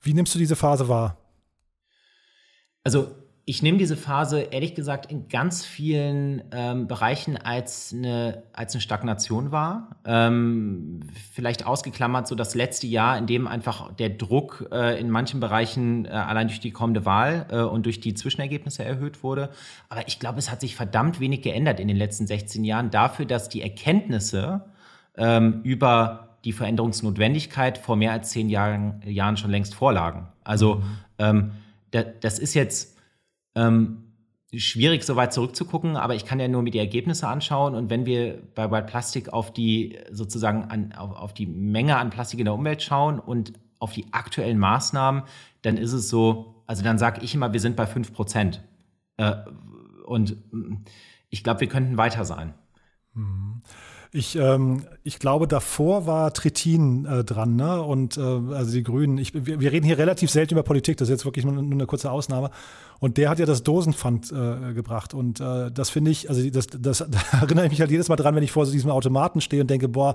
[0.03, 1.17] Wie nimmst du diese Phase wahr?
[2.85, 3.15] Also
[3.53, 8.81] ich nehme diese Phase ehrlich gesagt in ganz vielen ähm, Bereichen als eine, als eine
[8.81, 9.97] Stagnation wahr.
[10.07, 11.01] Ähm,
[11.35, 16.07] vielleicht ausgeklammert so das letzte Jahr, in dem einfach der Druck äh, in manchen Bereichen
[16.07, 19.51] äh, allein durch die kommende Wahl äh, und durch die Zwischenergebnisse erhöht wurde.
[19.91, 23.27] Aber ich glaube, es hat sich verdammt wenig geändert in den letzten 16 Jahren dafür,
[23.27, 24.65] dass die Erkenntnisse
[25.19, 30.29] ähm, über die Veränderungsnotwendigkeit vor mehr als zehn Jahren, Jahren schon längst vorlagen.
[30.43, 30.83] Also mhm.
[31.19, 31.51] ähm,
[31.91, 32.93] da, das ist jetzt
[33.55, 34.13] ähm,
[34.55, 37.75] schwierig, so weit zurückzugucken, aber ich kann ja nur mir die Ergebnisse anschauen.
[37.75, 42.11] Und wenn wir bei White Plastic auf die sozusagen an, auf, auf die Menge an
[42.11, 45.23] Plastik in der Umwelt schauen und auf die aktuellen Maßnahmen,
[45.63, 48.63] dann ist es so, also dann sage ich immer, wir sind bei 5 Prozent.
[49.17, 49.37] Äh,
[50.05, 50.37] und
[51.31, 52.55] ich glaube, wir könnten weiter sein.
[53.15, 53.63] Mhm.
[54.15, 57.81] Ich, ähm, ich glaube, davor war Trittin äh, dran, ne?
[57.81, 59.17] Und äh, also die Grünen.
[59.17, 61.73] Ich, wir, wir, reden hier relativ selten über Politik, das ist jetzt wirklich nur, nur
[61.73, 62.51] eine kurze Ausnahme.
[63.01, 65.15] Und der hat ja das Dosenpfand äh, gebracht.
[65.15, 68.17] Und äh, das finde ich, also das, das, da erinnere ich mich halt jedes Mal
[68.17, 70.15] dran, wenn ich vor so diesem Automaten stehe und denke, boah,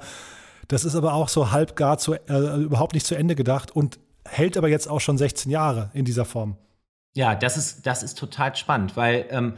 [0.67, 3.97] das ist aber auch so halb gar zu, äh, überhaupt nicht zu Ende gedacht und
[4.25, 6.55] hält aber jetzt auch schon 16 Jahre in dieser Form.
[7.15, 9.55] Ja, das ist, das ist total spannend, weil ähm,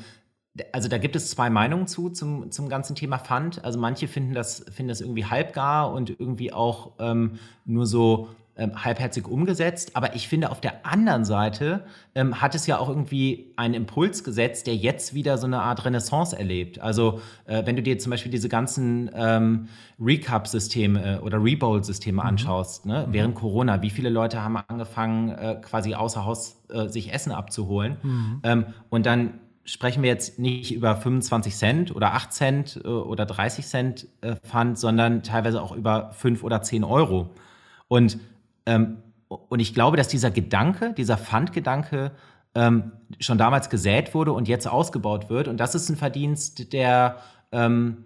[0.71, 3.63] also da gibt es zwei Meinungen zu zum, zum ganzen Thema Fund.
[3.63, 8.83] Also manche finden das, finden das irgendwie halbgar und irgendwie auch ähm, nur so ähm,
[8.83, 9.95] halbherzig umgesetzt.
[9.95, 14.23] Aber ich finde, auf der anderen Seite ähm, hat es ja auch irgendwie einen Impuls
[14.23, 16.79] gesetzt, der jetzt wieder so eine Art Renaissance erlebt.
[16.79, 22.27] Also äh, wenn du dir zum Beispiel diese ganzen ähm, Recap-Systeme äh, oder Rebowl-Systeme mhm.
[22.27, 23.05] anschaust, ne?
[23.07, 23.13] Mhm.
[23.13, 27.97] während Corona, wie viele Leute haben angefangen, äh, quasi außer Haus äh, sich Essen abzuholen
[28.03, 28.39] mhm.
[28.43, 33.25] Ähm, und dann sprechen wir jetzt nicht über 25 Cent oder 8 Cent äh, oder
[33.25, 37.29] 30 Cent äh, Pfand, sondern teilweise auch über 5 oder 10 Euro.
[37.87, 38.19] Und,
[38.65, 42.11] ähm, und ich glaube, dass dieser Gedanke, dieser Pfandgedanke
[42.55, 45.47] ähm, schon damals gesät wurde und jetzt ausgebaut wird.
[45.47, 47.17] Und das ist ein Verdienst der,
[47.51, 48.05] ähm,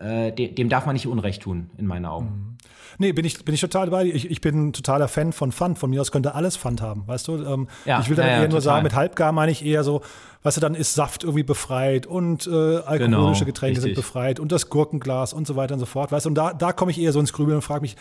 [0.00, 2.26] äh, dem, dem, darf man nicht Unrecht tun, in meinen Augen.
[2.26, 2.50] Mhm.
[2.98, 4.14] Nee, bin ich, bin ich total bei dir.
[4.14, 5.78] Ich, ich bin ein totaler Fan von Pfand.
[5.78, 7.42] Von mir aus könnte alles Pfand haben, weißt du?
[7.44, 9.84] Ähm, ja, ich will dann ja, eher ja, nur sagen, mit halbgar meine ich eher
[9.84, 10.02] so,
[10.42, 13.82] weißt du, dann ist Saft irgendwie befreit und äh, alkoholische genau, Getränke richtig.
[13.82, 16.28] sind befreit und das Gurkenglas und so weiter und so fort, weißt du?
[16.28, 17.96] Und da, da komme ich eher so ins Grübeln und frage mich,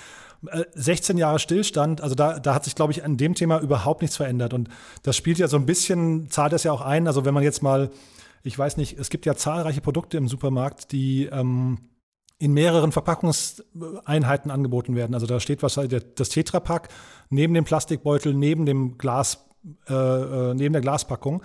[0.73, 4.01] 16 äh, Jahre Stillstand, also da, da hat sich, glaube ich, an dem Thema überhaupt
[4.01, 4.53] nichts verändert.
[4.53, 4.69] Und
[5.03, 7.07] das spielt ja so ein bisschen, zahlt das ja auch ein.
[7.07, 7.89] Also wenn man jetzt mal,
[8.43, 11.77] ich weiß nicht, es gibt ja zahlreiche Produkte im Supermarkt, die ähm,
[12.39, 15.13] in mehreren Verpackungseinheiten angeboten werden.
[15.13, 15.79] Also da steht was
[16.15, 16.87] das Tetrapack
[17.29, 19.45] neben dem Plastikbeutel, neben dem Glas,
[19.89, 21.43] äh, äh, neben der Glaspackung.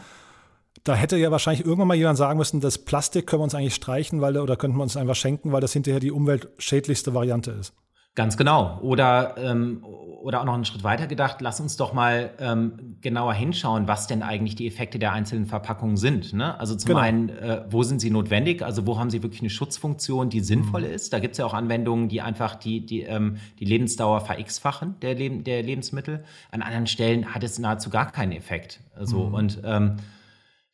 [0.85, 3.74] Da hätte ja wahrscheinlich irgendwann mal jemand sagen müssen, das Plastik können wir uns eigentlich
[3.74, 7.74] streichen, weil oder könnten wir uns einfach schenken, weil das hinterher die umweltschädlichste Variante ist.
[8.14, 8.79] Ganz genau.
[8.81, 13.35] Oder, ähm, oder auch noch einen Schritt weiter gedacht, lass uns doch mal ähm, genauer
[13.35, 16.33] hinschauen, was denn eigentlich die Effekte der einzelnen Verpackungen sind.
[16.33, 16.59] Ne?
[16.61, 17.00] Also zum genau.
[17.00, 18.62] einen, äh, wo sind sie notwendig?
[18.62, 20.94] Also wo haben sie wirklich eine Schutzfunktion, die sinnvoll mhm.
[20.94, 21.12] ist?
[21.12, 25.16] Da gibt es ja auch Anwendungen, die einfach die, die, ähm, die Lebensdauer ver-x-fachen der,
[25.16, 26.24] Leb der Lebensmittel.
[26.53, 28.81] An anderen Stellen hat es nahezu gar keinen Effekt.
[28.94, 29.35] Also, mhm.
[29.35, 29.96] Und ähm,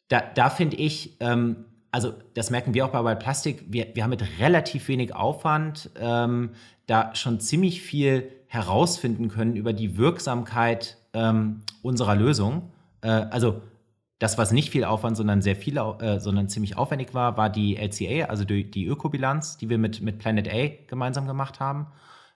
[0.08, 4.02] da, da finde ich, ähm, also das merken wir auch bei, bei Plastik, wir, wir
[4.02, 6.50] haben mit relativ wenig Aufwand ähm,
[6.90, 12.70] da schon ziemlich viel herausfinden können über die Wirksamkeit ähm, unserer Lösung.
[13.00, 13.62] Äh, also
[14.18, 17.76] das, was nicht viel Aufwand, sondern sehr viel, äh, sondern ziemlich aufwendig war, war die
[17.76, 21.86] LCA, also die, die Ökobilanz, die wir mit, mit Planet A gemeinsam gemacht haben,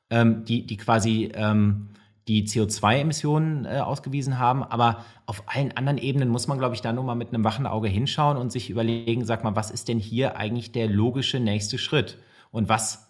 [0.09, 1.89] ähm, die, die quasi ähm,
[2.29, 4.63] die CO2-Emissionen äh, ausgewiesen haben.
[4.63, 7.67] Aber auf allen anderen Ebenen muss man, glaube ich, da nur mal mit einem wachen
[7.67, 11.77] Auge hinschauen und sich überlegen, sag mal, was ist denn hier eigentlich der logische nächste
[11.77, 12.19] Schritt?
[12.51, 13.04] Und was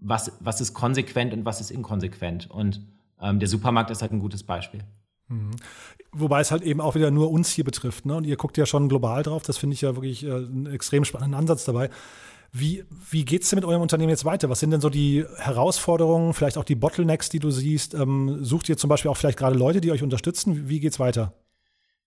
[0.00, 2.50] was, was ist konsequent und was ist inkonsequent.
[2.50, 2.80] Und
[3.20, 4.80] ähm, der Supermarkt ist halt ein gutes Beispiel.
[5.28, 5.50] Mhm.
[6.12, 8.06] Wobei es halt eben auch wieder nur uns hier betrifft.
[8.06, 8.16] Ne?
[8.16, 9.42] Und ihr guckt ja schon global drauf.
[9.42, 11.90] Das finde ich ja wirklich äh, einen extrem spannenden Ansatz dabei.
[12.50, 14.48] Wie, wie geht es denn mit eurem Unternehmen jetzt weiter?
[14.48, 17.92] Was sind denn so die Herausforderungen, vielleicht auch die Bottlenecks, die du siehst?
[17.92, 20.68] Ähm, sucht ihr zum Beispiel auch vielleicht gerade Leute, die euch unterstützen?
[20.68, 21.34] Wie geht es weiter?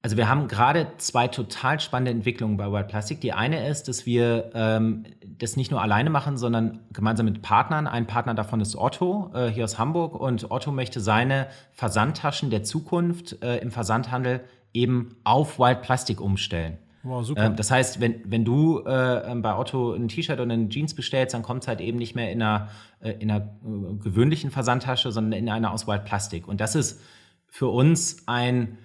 [0.04, 3.22] Also wir haben gerade zwei total spannende Entwicklungen bei Wild Plastic.
[3.22, 5.04] Die eine ist, dass wir ähm,
[5.38, 7.86] das nicht nur alleine machen, sondern gemeinsam mit Partnern.
[7.86, 12.64] Ein Partner davon ist Otto äh, hier aus Hamburg und Otto möchte seine Versandtaschen der
[12.64, 14.42] Zukunft äh, im Versandhandel
[14.74, 16.80] eben auf Wild Plastic umstellen.
[17.04, 17.46] Wow, super.
[17.46, 21.36] Ähm, das heißt, wenn, wenn du äh, bei Otto ein T-Shirt oder eine Jeans bestellst,
[21.36, 22.70] dann kommt es halt eben nicht mehr in einer,
[23.02, 26.48] äh, in einer äh, gewöhnlichen Versandtasche, sondern in einer aus Wild Plastic.
[26.48, 27.02] Und das ist
[27.48, 28.78] für uns ein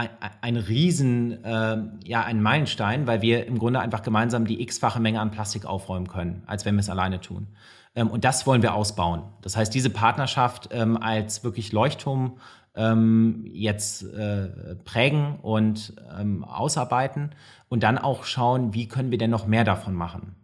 [0.00, 0.08] ein,
[0.40, 5.20] ein Riesen, äh, ja, ein Meilenstein, weil wir im Grunde einfach gemeinsam die x-fache Menge
[5.20, 7.48] an Plastik aufräumen können, als wenn wir es alleine tun.
[7.94, 9.22] Ähm, und das wollen wir ausbauen.
[9.42, 12.38] Das heißt, diese Partnerschaft ähm, als wirklich Leuchtturm
[12.74, 17.30] ähm, jetzt äh, prägen und ähm, ausarbeiten
[17.68, 20.36] und dann auch schauen, wie können wir denn noch mehr davon machen.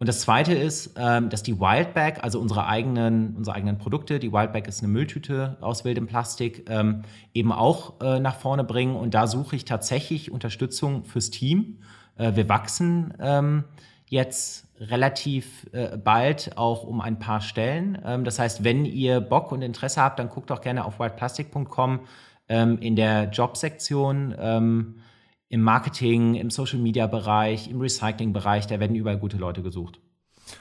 [0.00, 4.32] Und das zweite ist, ähm, dass die Wildbag, also unsere eigenen, unsere eigenen Produkte, die
[4.32, 7.02] Wildbag ist eine Mülltüte aus wildem Plastik, ähm,
[7.34, 8.96] eben auch äh, nach vorne bringen.
[8.96, 11.80] Und da suche ich tatsächlich Unterstützung fürs Team.
[12.16, 13.64] Äh, wir wachsen ähm,
[14.06, 18.24] jetzt relativ äh, bald auch um ein paar Stellen.
[18.24, 22.00] Das heißt, wenn ihr Bock und Interesse habt, dann guckt doch gerne auf wildplastic.com
[22.48, 24.34] in der Jobsektion.
[25.50, 30.00] Im Marketing, im Social-Media-Bereich, im Recycling-Bereich, da werden überall gute Leute gesucht.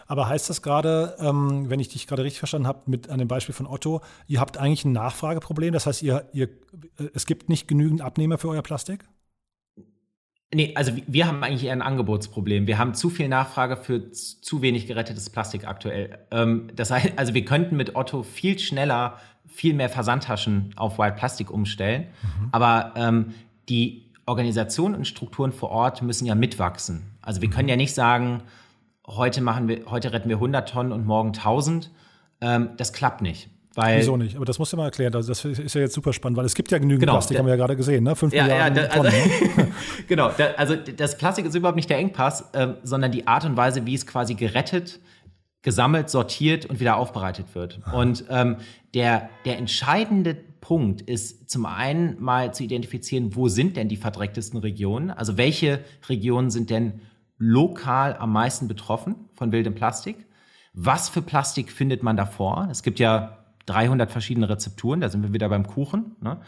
[0.07, 3.55] Aber heißt das gerade, ähm, wenn ich dich gerade richtig verstanden habe, mit einem Beispiel
[3.55, 5.73] von Otto, ihr habt eigentlich ein Nachfrageproblem?
[5.73, 6.49] Das heißt, ihr, ihr,
[6.97, 9.05] äh, es gibt nicht genügend Abnehmer für euer Plastik?
[10.51, 12.65] Nee, also wir haben eigentlich eher ein Angebotsproblem.
[12.65, 16.17] Wir haben zu viel Nachfrage für zu wenig gerettetes Plastik aktuell.
[16.31, 21.15] Ähm, das heißt, also wir könnten mit Otto viel schneller viel mehr Versandtaschen auf Wild
[21.17, 22.07] Plastik umstellen.
[22.21, 22.49] Mhm.
[22.51, 23.33] Aber ähm,
[23.67, 27.17] die Organisationen und Strukturen vor Ort müssen ja mitwachsen.
[27.21, 28.43] Also wir können ja nicht sagen,
[29.07, 31.91] heute machen wir, heute retten wir 100 Tonnen und morgen 1000.
[32.41, 33.49] Ähm, das klappt nicht.
[33.75, 34.35] Weil, Wieso nicht?
[34.35, 35.11] Aber das musst du mal erklären.
[35.11, 37.53] Das ist ja jetzt super spannend, weil es gibt ja genügend genau, Plastik, haben wir
[37.53, 38.15] ja gerade gesehen, ne?
[38.15, 39.13] Fünf ja, Milliarden ja, da, Tonnen.
[39.13, 39.71] Also,
[40.07, 43.57] genau, da, also das Plastik ist überhaupt nicht der Engpass, äh, sondern die Art und
[43.57, 44.99] Weise, wie es quasi gerettet,
[45.61, 47.79] gesammelt, sortiert und wieder aufbereitet wird.
[47.83, 47.97] Aha.
[47.97, 48.57] Und ähm,
[48.93, 50.35] der, der entscheidende
[50.69, 55.09] Punkt ist zum einen mal zu identifizieren, wo sind denn die verdrecktesten Regionen?
[55.09, 57.01] Also welche Regionen sind denn
[57.39, 60.27] lokal am meisten betroffen von wildem Plastik?
[60.75, 62.67] Was für Plastik findet man davor?
[62.69, 66.15] Es gibt ja 300 verschiedene Rezepturen, da sind wir wieder beim Kuchen.
[66.21, 66.39] Ne?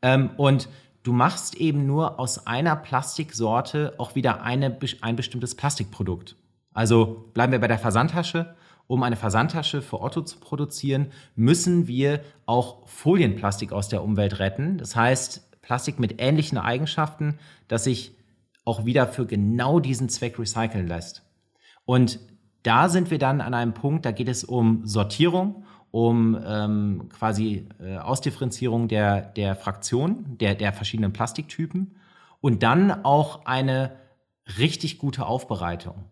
[0.00, 0.70] Ähm, und
[1.02, 6.34] du machst eben nur aus einer Plastiksorte auch wieder eine, ein bestimmtes Plastikprodukt.
[6.72, 8.56] Also bleiben wir bei der Versandtasche
[8.86, 14.78] um eine Versandtasche für Otto zu produzieren, müssen wir auch Folienplastik aus der Umwelt retten.
[14.78, 18.14] Das heißt, Plastik mit ähnlichen Eigenschaften, das sich
[18.64, 21.22] auch wieder für genau diesen Zweck recyceln lässt.
[21.84, 22.20] Und
[22.62, 27.68] da sind wir dann an einem Punkt, da geht es um Sortierung, um ähm, quasi
[27.80, 31.96] äh, Ausdifferenzierung der, der Fraktionen, der, der verschiedenen Plastiktypen
[32.40, 33.92] und dann auch eine
[34.58, 36.04] richtig gute Aufbereitung.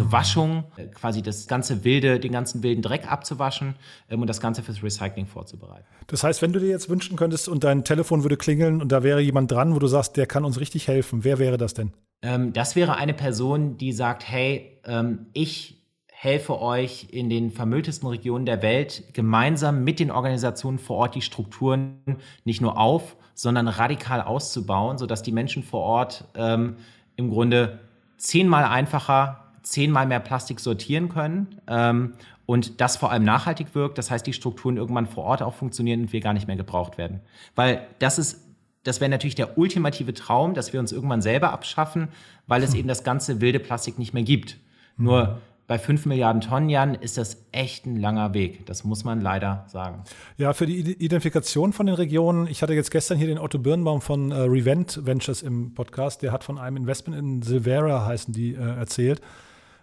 [0.00, 0.12] Also.
[0.12, 3.74] Waschung, äh, quasi das ganze wilde, den ganzen wilden Dreck abzuwaschen
[4.08, 5.84] ähm, und das Ganze fürs Recycling vorzubereiten.
[6.06, 9.02] Das heißt, wenn du dir jetzt wünschen könntest und dein Telefon würde klingeln und da
[9.02, 11.92] wäre jemand dran, wo du sagst, der kann uns richtig helfen, wer wäre das denn?
[12.22, 15.82] Ähm, das wäre eine Person, die sagt, hey, ähm, ich
[16.22, 21.20] helfe euch in den vermülltesten Regionen der Welt gemeinsam mit den Organisationen vor Ort die
[21.20, 21.98] Strukturen
[22.44, 26.76] nicht nur auf, sondern radikal auszubauen, sodass die Menschen vor Ort ähm,
[27.16, 27.80] im Grunde
[28.18, 32.14] zehnmal einfacher zehnmal mehr Plastik sortieren können ähm,
[32.46, 33.98] und das vor allem nachhaltig wirkt.
[33.98, 36.98] Das heißt, die Strukturen irgendwann vor Ort auch funktionieren und wir gar nicht mehr gebraucht
[36.98, 37.20] werden.
[37.54, 38.44] Weil das ist,
[38.82, 42.08] das wäre natürlich der ultimative Traum, dass wir uns irgendwann selber abschaffen,
[42.46, 42.80] weil es hm.
[42.80, 44.58] eben das ganze wilde Plastik nicht mehr gibt.
[44.96, 45.40] Nur
[45.72, 48.66] bei 5 Milliarden Tonnen, Jan, ist das echt ein langer Weg.
[48.66, 50.02] Das muss man leider sagen.
[50.36, 54.00] Ja, für die Identifikation von den Regionen, ich hatte jetzt gestern hier den Otto Birnbaum
[54.00, 58.54] von äh, Revent Ventures im Podcast, der hat von einem Investment in Silvera, heißen die,
[58.54, 59.22] äh, erzählt.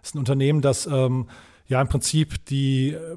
[0.00, 1.28] Das ist ein Unternehmen, das ähm,
[1.66, 3.16] ja im Prinzip die äh,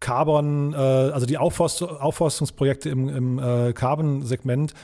[0.00, 4.74] Carbon, äh, also die Aufforst Aufforstungsprojekte im, im äh, Carbon-Segment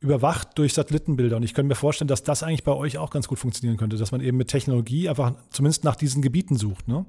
[0.00, 1.36] überwacht durch Satellitenbilder.
[1.36, 3.96] Und ich könnte mir vorstellen, dass das eigentlich bei euch auch ganz gut funktionieren könnte,
[3.96, 7.06] dass man eben mit Technologie einfach zumindest nach diesen Gebieten sucht, ne?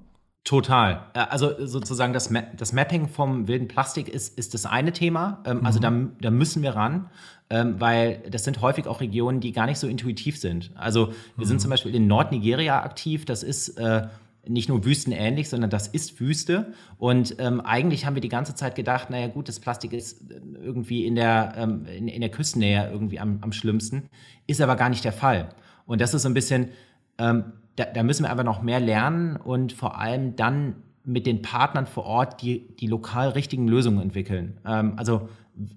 [0.48, 1.08] Total.
[1.14, 5.44] Äh, also sozusagen das, Ma das Mapping vom wilden Plastik ist, ist das eine Thema.
[5.46, 6.14] Ähm, also mhm.
[6.22, 7.10] da, da müssen wir ran,
[7.50, 10.72] ähm, weil das sind häufig auch Regionen, die gar nicht so intuitiv sind.
[10.76, 11.46] Also wir mhm.
[11.46, 13.26] sind zum Beispiel in Nordnigeria aktiv.
[13.26, 14.08] Das ist äh,
[14.46, 16.74] nicht nur wüstenähnlich, sondern das ist Wüste.
[16.98, 20.26] Und ähm, eigentlich haben wir die ganze Zeit gedacht, naja gut, das Plastik ist
[20.62, 24.10] irgendwie in der, ähm, in, in, der Küstennähe irgendwie am, am schlimmsten.
[24.46, 25.50] Ist aber gar nicht der Fall.
[25.86, 26.70] Und das ist so ein bisschen,
[27.18, 27.46] ähm,
[27.76, 31.86] da, da müssen wir einfach noch mehr lernen und vor allem dann mit den Partnern
[31.86, 34.58] vor Ort die, die lokal richtigen Lösungen entwickeln.
[34.66, 35.30] Ähm, also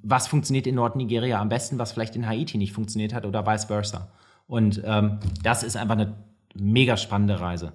[0.02, 3.64] was funktioniert in Nordnigeria am besten, was vielleicht in Haiti nicht funktioniert hat oder vice
[3.66, 4.12] versa.
[4.46, 6.16] Und ähm, das ist einfach eine
[6.54, 7.72] mega spannende Reise.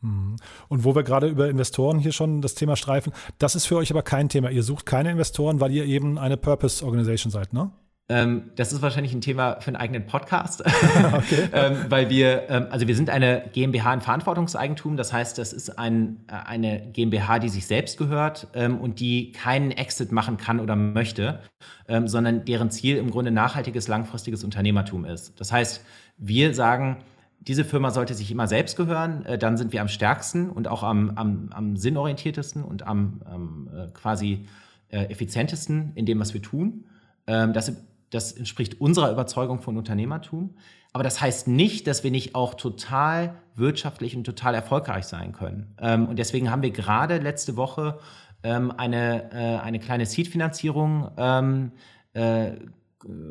[0.00, 0.36] Mhm.
[0.68, 3.90] Und wo wir gerade über Investoren hier schon das Thema streifen, das ist für euch
[3.90, 4.50] aber kein Thema.
[4.50, 7.70] Ihr sucht keine Investoren, weil ihr eben eine Purpose Organisation seid, ne?
[8.08, 10.64] Ähm, das ist wahrscheinlich ein Thema für einen eigenen Podcast,
[11.12, 11.48] okay.
[11.52, 15.76] ähm, weil wir, ähm, also wir sind eine GmbH in Verantwortungseigentum, das heißt, das ist
[15.76, 20.60] ein, äh, eine GmbH, die sich selbst gehört ähm, und die keinen Exit machen kann
[20.60, 21.40] oder möchte,
[21.88, 25.40] ähm, sondern deren Ziel im Grunde nachhaltiges, langfristiges Unternehmertum ist.
[25.40, 25.84] Das heißt,
[26.16, 26.98] wir sagen,
[27.40, 30.84] diese Firma sollte sich immer selbst gehören, äh, dann sind wir am stärksten und auch
[30.84, 34.46] am, am, am sinnorientiertesten und am, am äh, quasi
[34.90, 36.84] äh, effizientesten in dem, was wir tun.
[37.26, 37.72] Ähm, das
[38.10, 40.54] das entspricht unserer Überzeugung von Unternehmertum.
[40.92, 45.74] Aber das heißt nicht, dass wir nicht auch total wirtschaftlich und total erfolgreich sein können.
[45.78, 47.98] Ähm, und deswegen haben wir gerade letzte Woche
[48.42, 51.72] ähm, eine, äh, eine kleine Seed-Finanzierung ähm,
[52.14, 52.52] äh,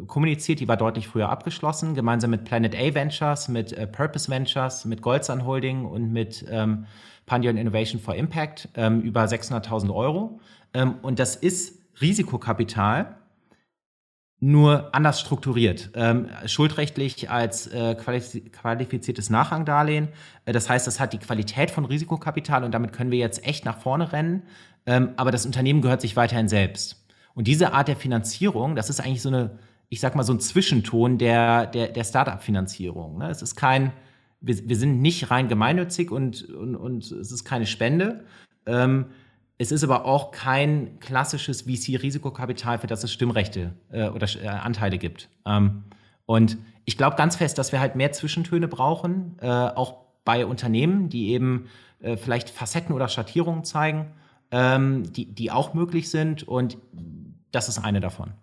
[0.08, 4.86] kommuniziert, die war deutlich früher abgeschlossen, gemeinsam mit Planet A Ventures, mit äh, Purpose Ventures,
[4.86, 6.86] mit Goldsun Holding und mit ähm,
[7.26, 10.40] Pandion Innovation for Impact über 600.000 Euro.
[11.02, 13.18] Und das ist Risikokapital,
[14.40, 15.92] nur anders strukturiert.
[15.96, 20.10] Ähm, schuldrechtlich als äh, qualifiziertes Nachrangdarlehen.
[20.46, 23.66] Äh, das heißt, das hat die Qualität von Risikokapital und damit können wir jetzt echt
[23.66, 24.44] nach vorne rennen.
[24.86, 27.06] Ähm, aber das Unternehmen gehört sich weiterhin selbst.
[27.34, 29.58] Und diese Art der Finanzierung, das ist eigentlich so eine,
[29.90, 33.18] ich sag mal, so ein Zwischenton der, der, der Startup-Finanzierung.
[33.18, 33.30] Ne?
[33.30, 33.94] Es ist kein,
[34.42, 38.26] wir, wir sind nicht rein gemeinnützig und, und, und es ist keine Spende.
[38.66, 39.08] Ähm,
[39.58, 44.98] es ist aber auch kein klassisches VC-Risikokapital, für das es Stimmrechte äh, oder äh, Anteile
[44.98, 45.30] gibt.
[45.46, 45.84] Ähm,
[46.26, 51.10] und ich glaube ganz fest, dass wir halt mehr Zwischentöne brauchen, äh, auch bei Unternehmen,
[51.10, 51.68] die eben
[52.00, 54.08] äh, vielleicht Facetten oder Schattierungen zeigen,
[54.52, 56.48] ähm, die, die auch möglich sind.
[56.48, 56.78] Und
[57.52, 58.34] das ist eine davon.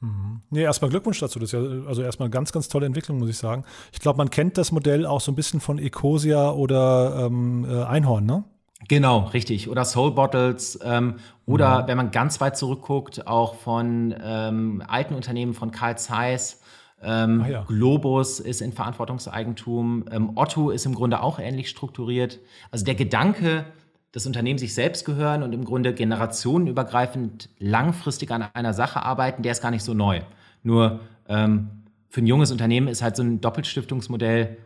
[0.00, 0.42] Mhm.
[0.50, 1.38] Nee, erstmal Glückwunsch dazu.
[1.38, 3.64] Das ist ja also erstmal eine ganz, ganz tolle Entwicklung, muss ich sagen.
[3.92, 7.84] Ich glaube, man kennt das Modell auch so ein bisschen von Ecosia oder ähm, äh,
[7.84, 8.44] Einhorn, ne?
[8.88, 9.68] Genau, richtig.
[9.68, 10.78] Oder Soul Bottles.
[10.84, 11.16] Ähm,
[11.46, 11.88] oder mhm.
[11.88, 16.60] wenn man ganz weit zurückguckt, auch von ähm, alten Unternehmen von Carl Zeiss.
[17.02, 17.64] Ähm, ja.
[17.64, 20.04] Globus ist in Verantwortungseigentum.
[20.10, 22.38] Ähm, Otto ist im Grunde auch ähnlich strukturiert.
[22.70, 23.64] Also der Gedanke,
[24.12, 29.52] das Unternehmen sich selbst gehören und im Grunde generationenübergreifend langfristig an einer Sache arbeiten, der
[29.52, 30.20] ist gar nicht so neu.
[30.62, 31.70] Nur ähm,
[32.08, 34.58] für ein junges Unternehmen ist halt so ein Doppelstiftungsmodell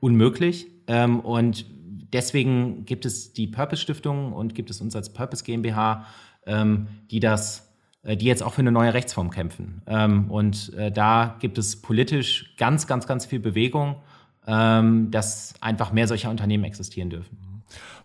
[0.00, 0.66] unmöglich.
[0.88, 1.66] Ähm, und
[2.12, 6.06] deswegen gibt es die Purpose Stiftung und gibt es uns als Purpose GmbH,
[6.46, 9.82] ähm, die das, äh, die jetzt auch für eine neue Rechtsform kämpfen.
[9.86, 13.96] Ähm, und äh, da gibt es politisch ganz, ganz, ganz viel Bewegung,
[14.46, 17.38] ähm, dass einfach mehr solcher Unternehmen existieren dürfen.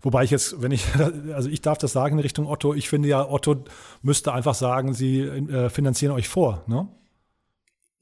[0.02, 0.86] Wobei ich jetzt, wenn ich,
[1.34, 3.64] also ich darf das sagen in Richtung Otto, ich finde ja, Otto
[4.02, 6.88] müsste einfach sagen, sie äh, finanzieren euch vor, ne?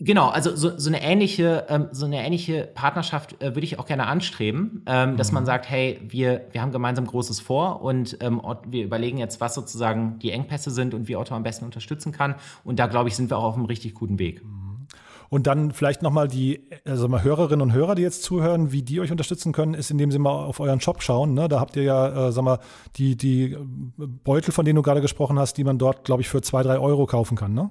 [0.01, 3.85] Genau, also so, so eine ähnliche, ähm, so eine ähnliche Partnerschaft äh, würde ich auch
[3.85, 5.17] gerne anstreben, ähm, mhm.
[5.17, 9.41] dass man sagt, hey, wir, wir haben gemeinsam Großes vor und ähm, wir überlegen jetzt,
[9.41, 12.35] was sozusagen die Engpässe sind und wie Otto am besten unterstützen kann.
[12.63, 14.41] Und da glaube ich, sind wir auch auf einem richtig guten Weg.
[14.41, 14.87] Mhm.
[15.27, 19.01] Und dann vielleicht nochmal die also mal Hörerinnen und Hörer, die jetzt zuhören, wie die
[19.01, 21.33] euch unterstützen können, ist, indem sie mal auf euren Shop schauen.
[21.33, 21.49] Ne?
[21.49, 22.59] Da habt ihr ja, äh, sag mal,
[22.95, 23.57] die, die
[23.97, 26.79] Beutel, von denen du gerade gesprochen hast, die man dort, glaube ich, für zwei, drei
[26.79, 27.69] Euro kaufen kann, ne?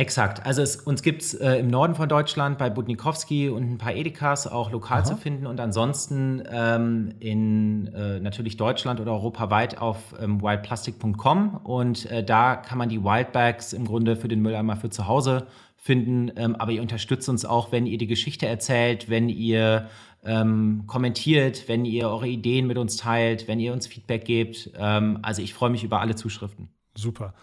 [0.00, 0.46] Exakt.
[0.46, 3.94] Also es, uns gibt es äh, im Norden von Deutschland bei Budnikowski und ein paar
[3.94, 5.04] Edekas auch lokal Aha.
[5.04, 12.10] zu finden und ansonsten ähm, in äh, natürlich Deutschland oder europaweit auf ähm, wildplastic.com und
[12.10, 16.32] äh, da kann man die Wildbags im Grunde für den Mülleimer für zu Hause finden.
[16.34, 19.90] Ähm, aber ihr unterstützt uns auch, wenn ihr die Geschichte erzählt, wenn ihr
[20.24, 24.70] ähm, kommentiert, wenn ihr eure Ideen mit uns teilt, wenn ihr uns Feedback gebt.
[24.78, 26.70] Ähm, also ich freue mich über alle Zuschriften.
[26.94, 27.34] Super.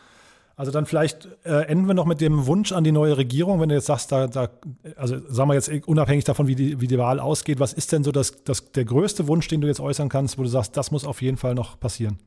[0.57, 3.69] Also dann vielleicht äh, enden wir noch mit dem Wunsch an die neue Regierung, wenn
[3.69, 4.49] du jetzt sagst, da, da
[4.95, 8.03] also sagen wir jetzt unabhängig davon, wie die, wie die Wahl ausgeht, was ist denn
[8.03, 10.89] so das, das, der größte Wunsch, den du jetzt äußern kannst, wo du sagst, das
[10.89, 12.17] muss auf jeden Fall noch passieren?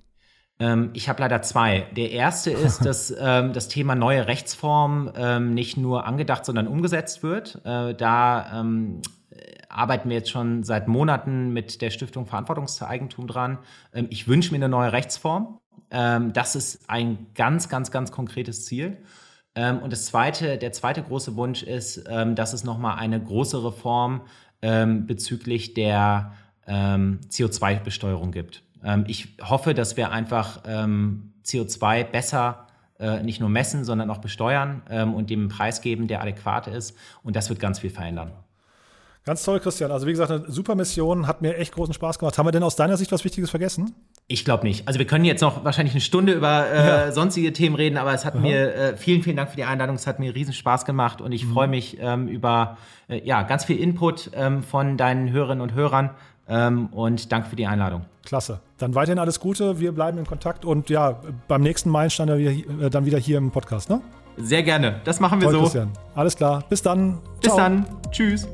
[0.61, 1.89] Ähm, ich habe leider zwei.
[1.97, 7.25] Der erste ist, dass ähm, das Thema neue Rechtsform ähm, nicht nur angedacht, sondern umgesetzt
[7.25, 7.61] wird.
[7.65, 9.03] Äh, da ähm,
[9.69, 13.59] arbeiten wir jetzt schon seit Monaten mit der Stiftung Verantwortungseigentum dran.
[13.93, 15.59] Ähm, ich wünsche mir eine neue Rechtsform.
[15.91, 18.99] Ähm, das ist ein ganz, ganz, ganz konkretes Ziel.
[19.55, 23.63] Ähm, und das zweite, der zweite große Wunsch ist, ähm, dass es nochmal eine große
[23.65, 24.23] Reform
[24.63, 26.33] ähm, bezüglich der
[26.67, 28.63] ähm, CO2-Besteuerung gibt.
[28.85, 32.67] Ähm, ich hoffe, dass wir einfach CO2 besser
[32.99, 34.83] äh, nicht nur messen, sondern auch besteuern
[35.15, 36.97] und dem Preis geben, der adäquat ist.
[37.23, 38.33] Und das wird ganz viel verändern.
[39.25, 39.91] Ganz toll, Christian.
[39.91, 42.39] Also wie gesagt, eine super Mission, hat mir echt großen Spaß gemacht.
[42.39, 43.95] Haben wir denn aus deiner Sicht was Wichtiges vergessen?
[44.33, 44.87] Ich glaube nicht.
[44.87, 47.13] Also wir können jetzt noch wahrscheinlich eine Stunde über äh, ja.
[47.13, 48.41] sonstige Themen reden, aber es hat Aha.
[48.41, 49.97] mir äh, vielen, vielen Dank für die Einladung.
[49.97, 51.53] Es hat mir riesen Spaß gemacht und ich mhm.
[51.53, 52.77] freue mich ähm, über
[53.09, 56.11] äh, ja, ganz viel Input ähm, von deinen Hörerinnen und Hörern
[56.49, 58.03] ähm, und danke für die Einladung.
[58.25, 58.61] Klasse.
[58.79, 59.81] Dann weiterhin alles Gute.
[59.81, 62.29] Wir bleiben in Kontakt und ja, beim nächsten Meilenstein
[62.89, 64.01] dann wieder hier im Podcast, ne?
[64.37, 65.01] Sehr gerne.
[65.03, 65.61] Das machen wir Toll, so.
[65.63, 65.91] Christian.
[66.15, 66.63] Alles klar.
[66.69, 67.19] Bis dann.
[67.41, 67.57] Bis Ciao.
[67.57, 67.85] dann.
[68.13, 68.47] Tschüss.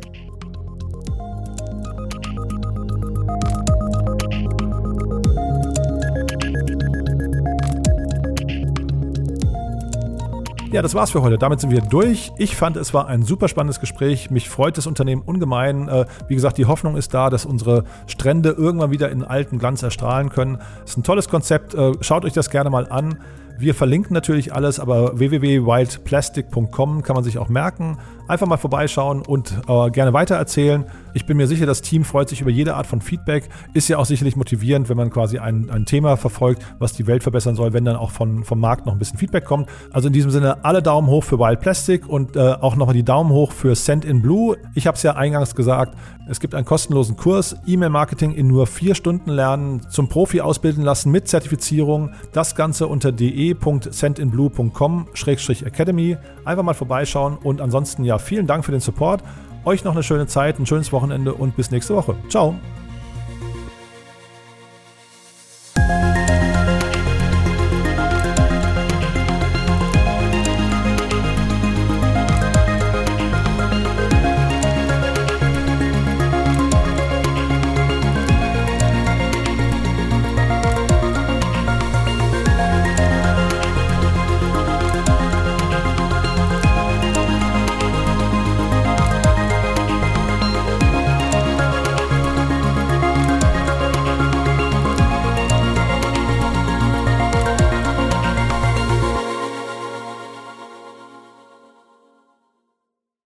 [10.73, 11.39] Ja, das war's für heute.
[11.39, 12.33] Damit sind wir durch.
[12.39, 14.31] Ich fand, es war ein super spannendes Gespräch.
[14.31, 15.89] Mich freut das Unternehmen ungemein.
[15.89, 19.83] Äh, wie gesagt, die Hoffnung ist da, dass unsere Strände irgendwann wieder in alten Glanz
[19.83, 20.59] erstrahlen können.
[20.81, 21.75] Das ist ein tolles Konzept.
[21.75, 23.21] Äh, schaut euch das gerne mal an.
[23.59, 27.99] Wir verlinken natürlich alles, aber www.wildplastic.com kann man sich auch merken.
[28.29, 30.85] Einfach mal vorbeischauen und äh, gerne weitererzählen.
[31.15, 33.49] Ich bin mir sicher, das Team freut sich über jede Art von Feedback.
[33.73, 37.23] Ist ja auch sicherlich motivierend, wenn man quasi ein, ein Thema verfolgt, was die Welt
[37.23, 39.71] verbessern soll, wenn dann auch von, vom Markt noch ein bisschen Feedback kommt.
[39.93, 43.05] Also in diesem Sinne alle Daumen hoch für Wild Plastic und äh, auch nochmal die
[43.05, 44.57] Daumen hoch für Send in Blue.
[44.75, 45.97] Ich habe es ja eingangs gesagt,
[46.29, 51.13] es gibt einen kostenlosen Kurs, E-Mail-Marketing in nur vier Stunden lernen, zum Profi ausbilden lassen
[51.13, 52.11] mit Zertifizierung.
[52.33, 53.13] Das Ganze unter
[53.55, 56.17] www.sendinblue.com-academy.
[56.45, 59.23] Einfach mal vorbeischauen und ansonsten ja, vielen Dank für den Support.
[59.65, 62.17] Euch noch eine schöne Zeit, ein schönes Wochenende und bis nächste Woche.
[62.29, 62.55] Ciao.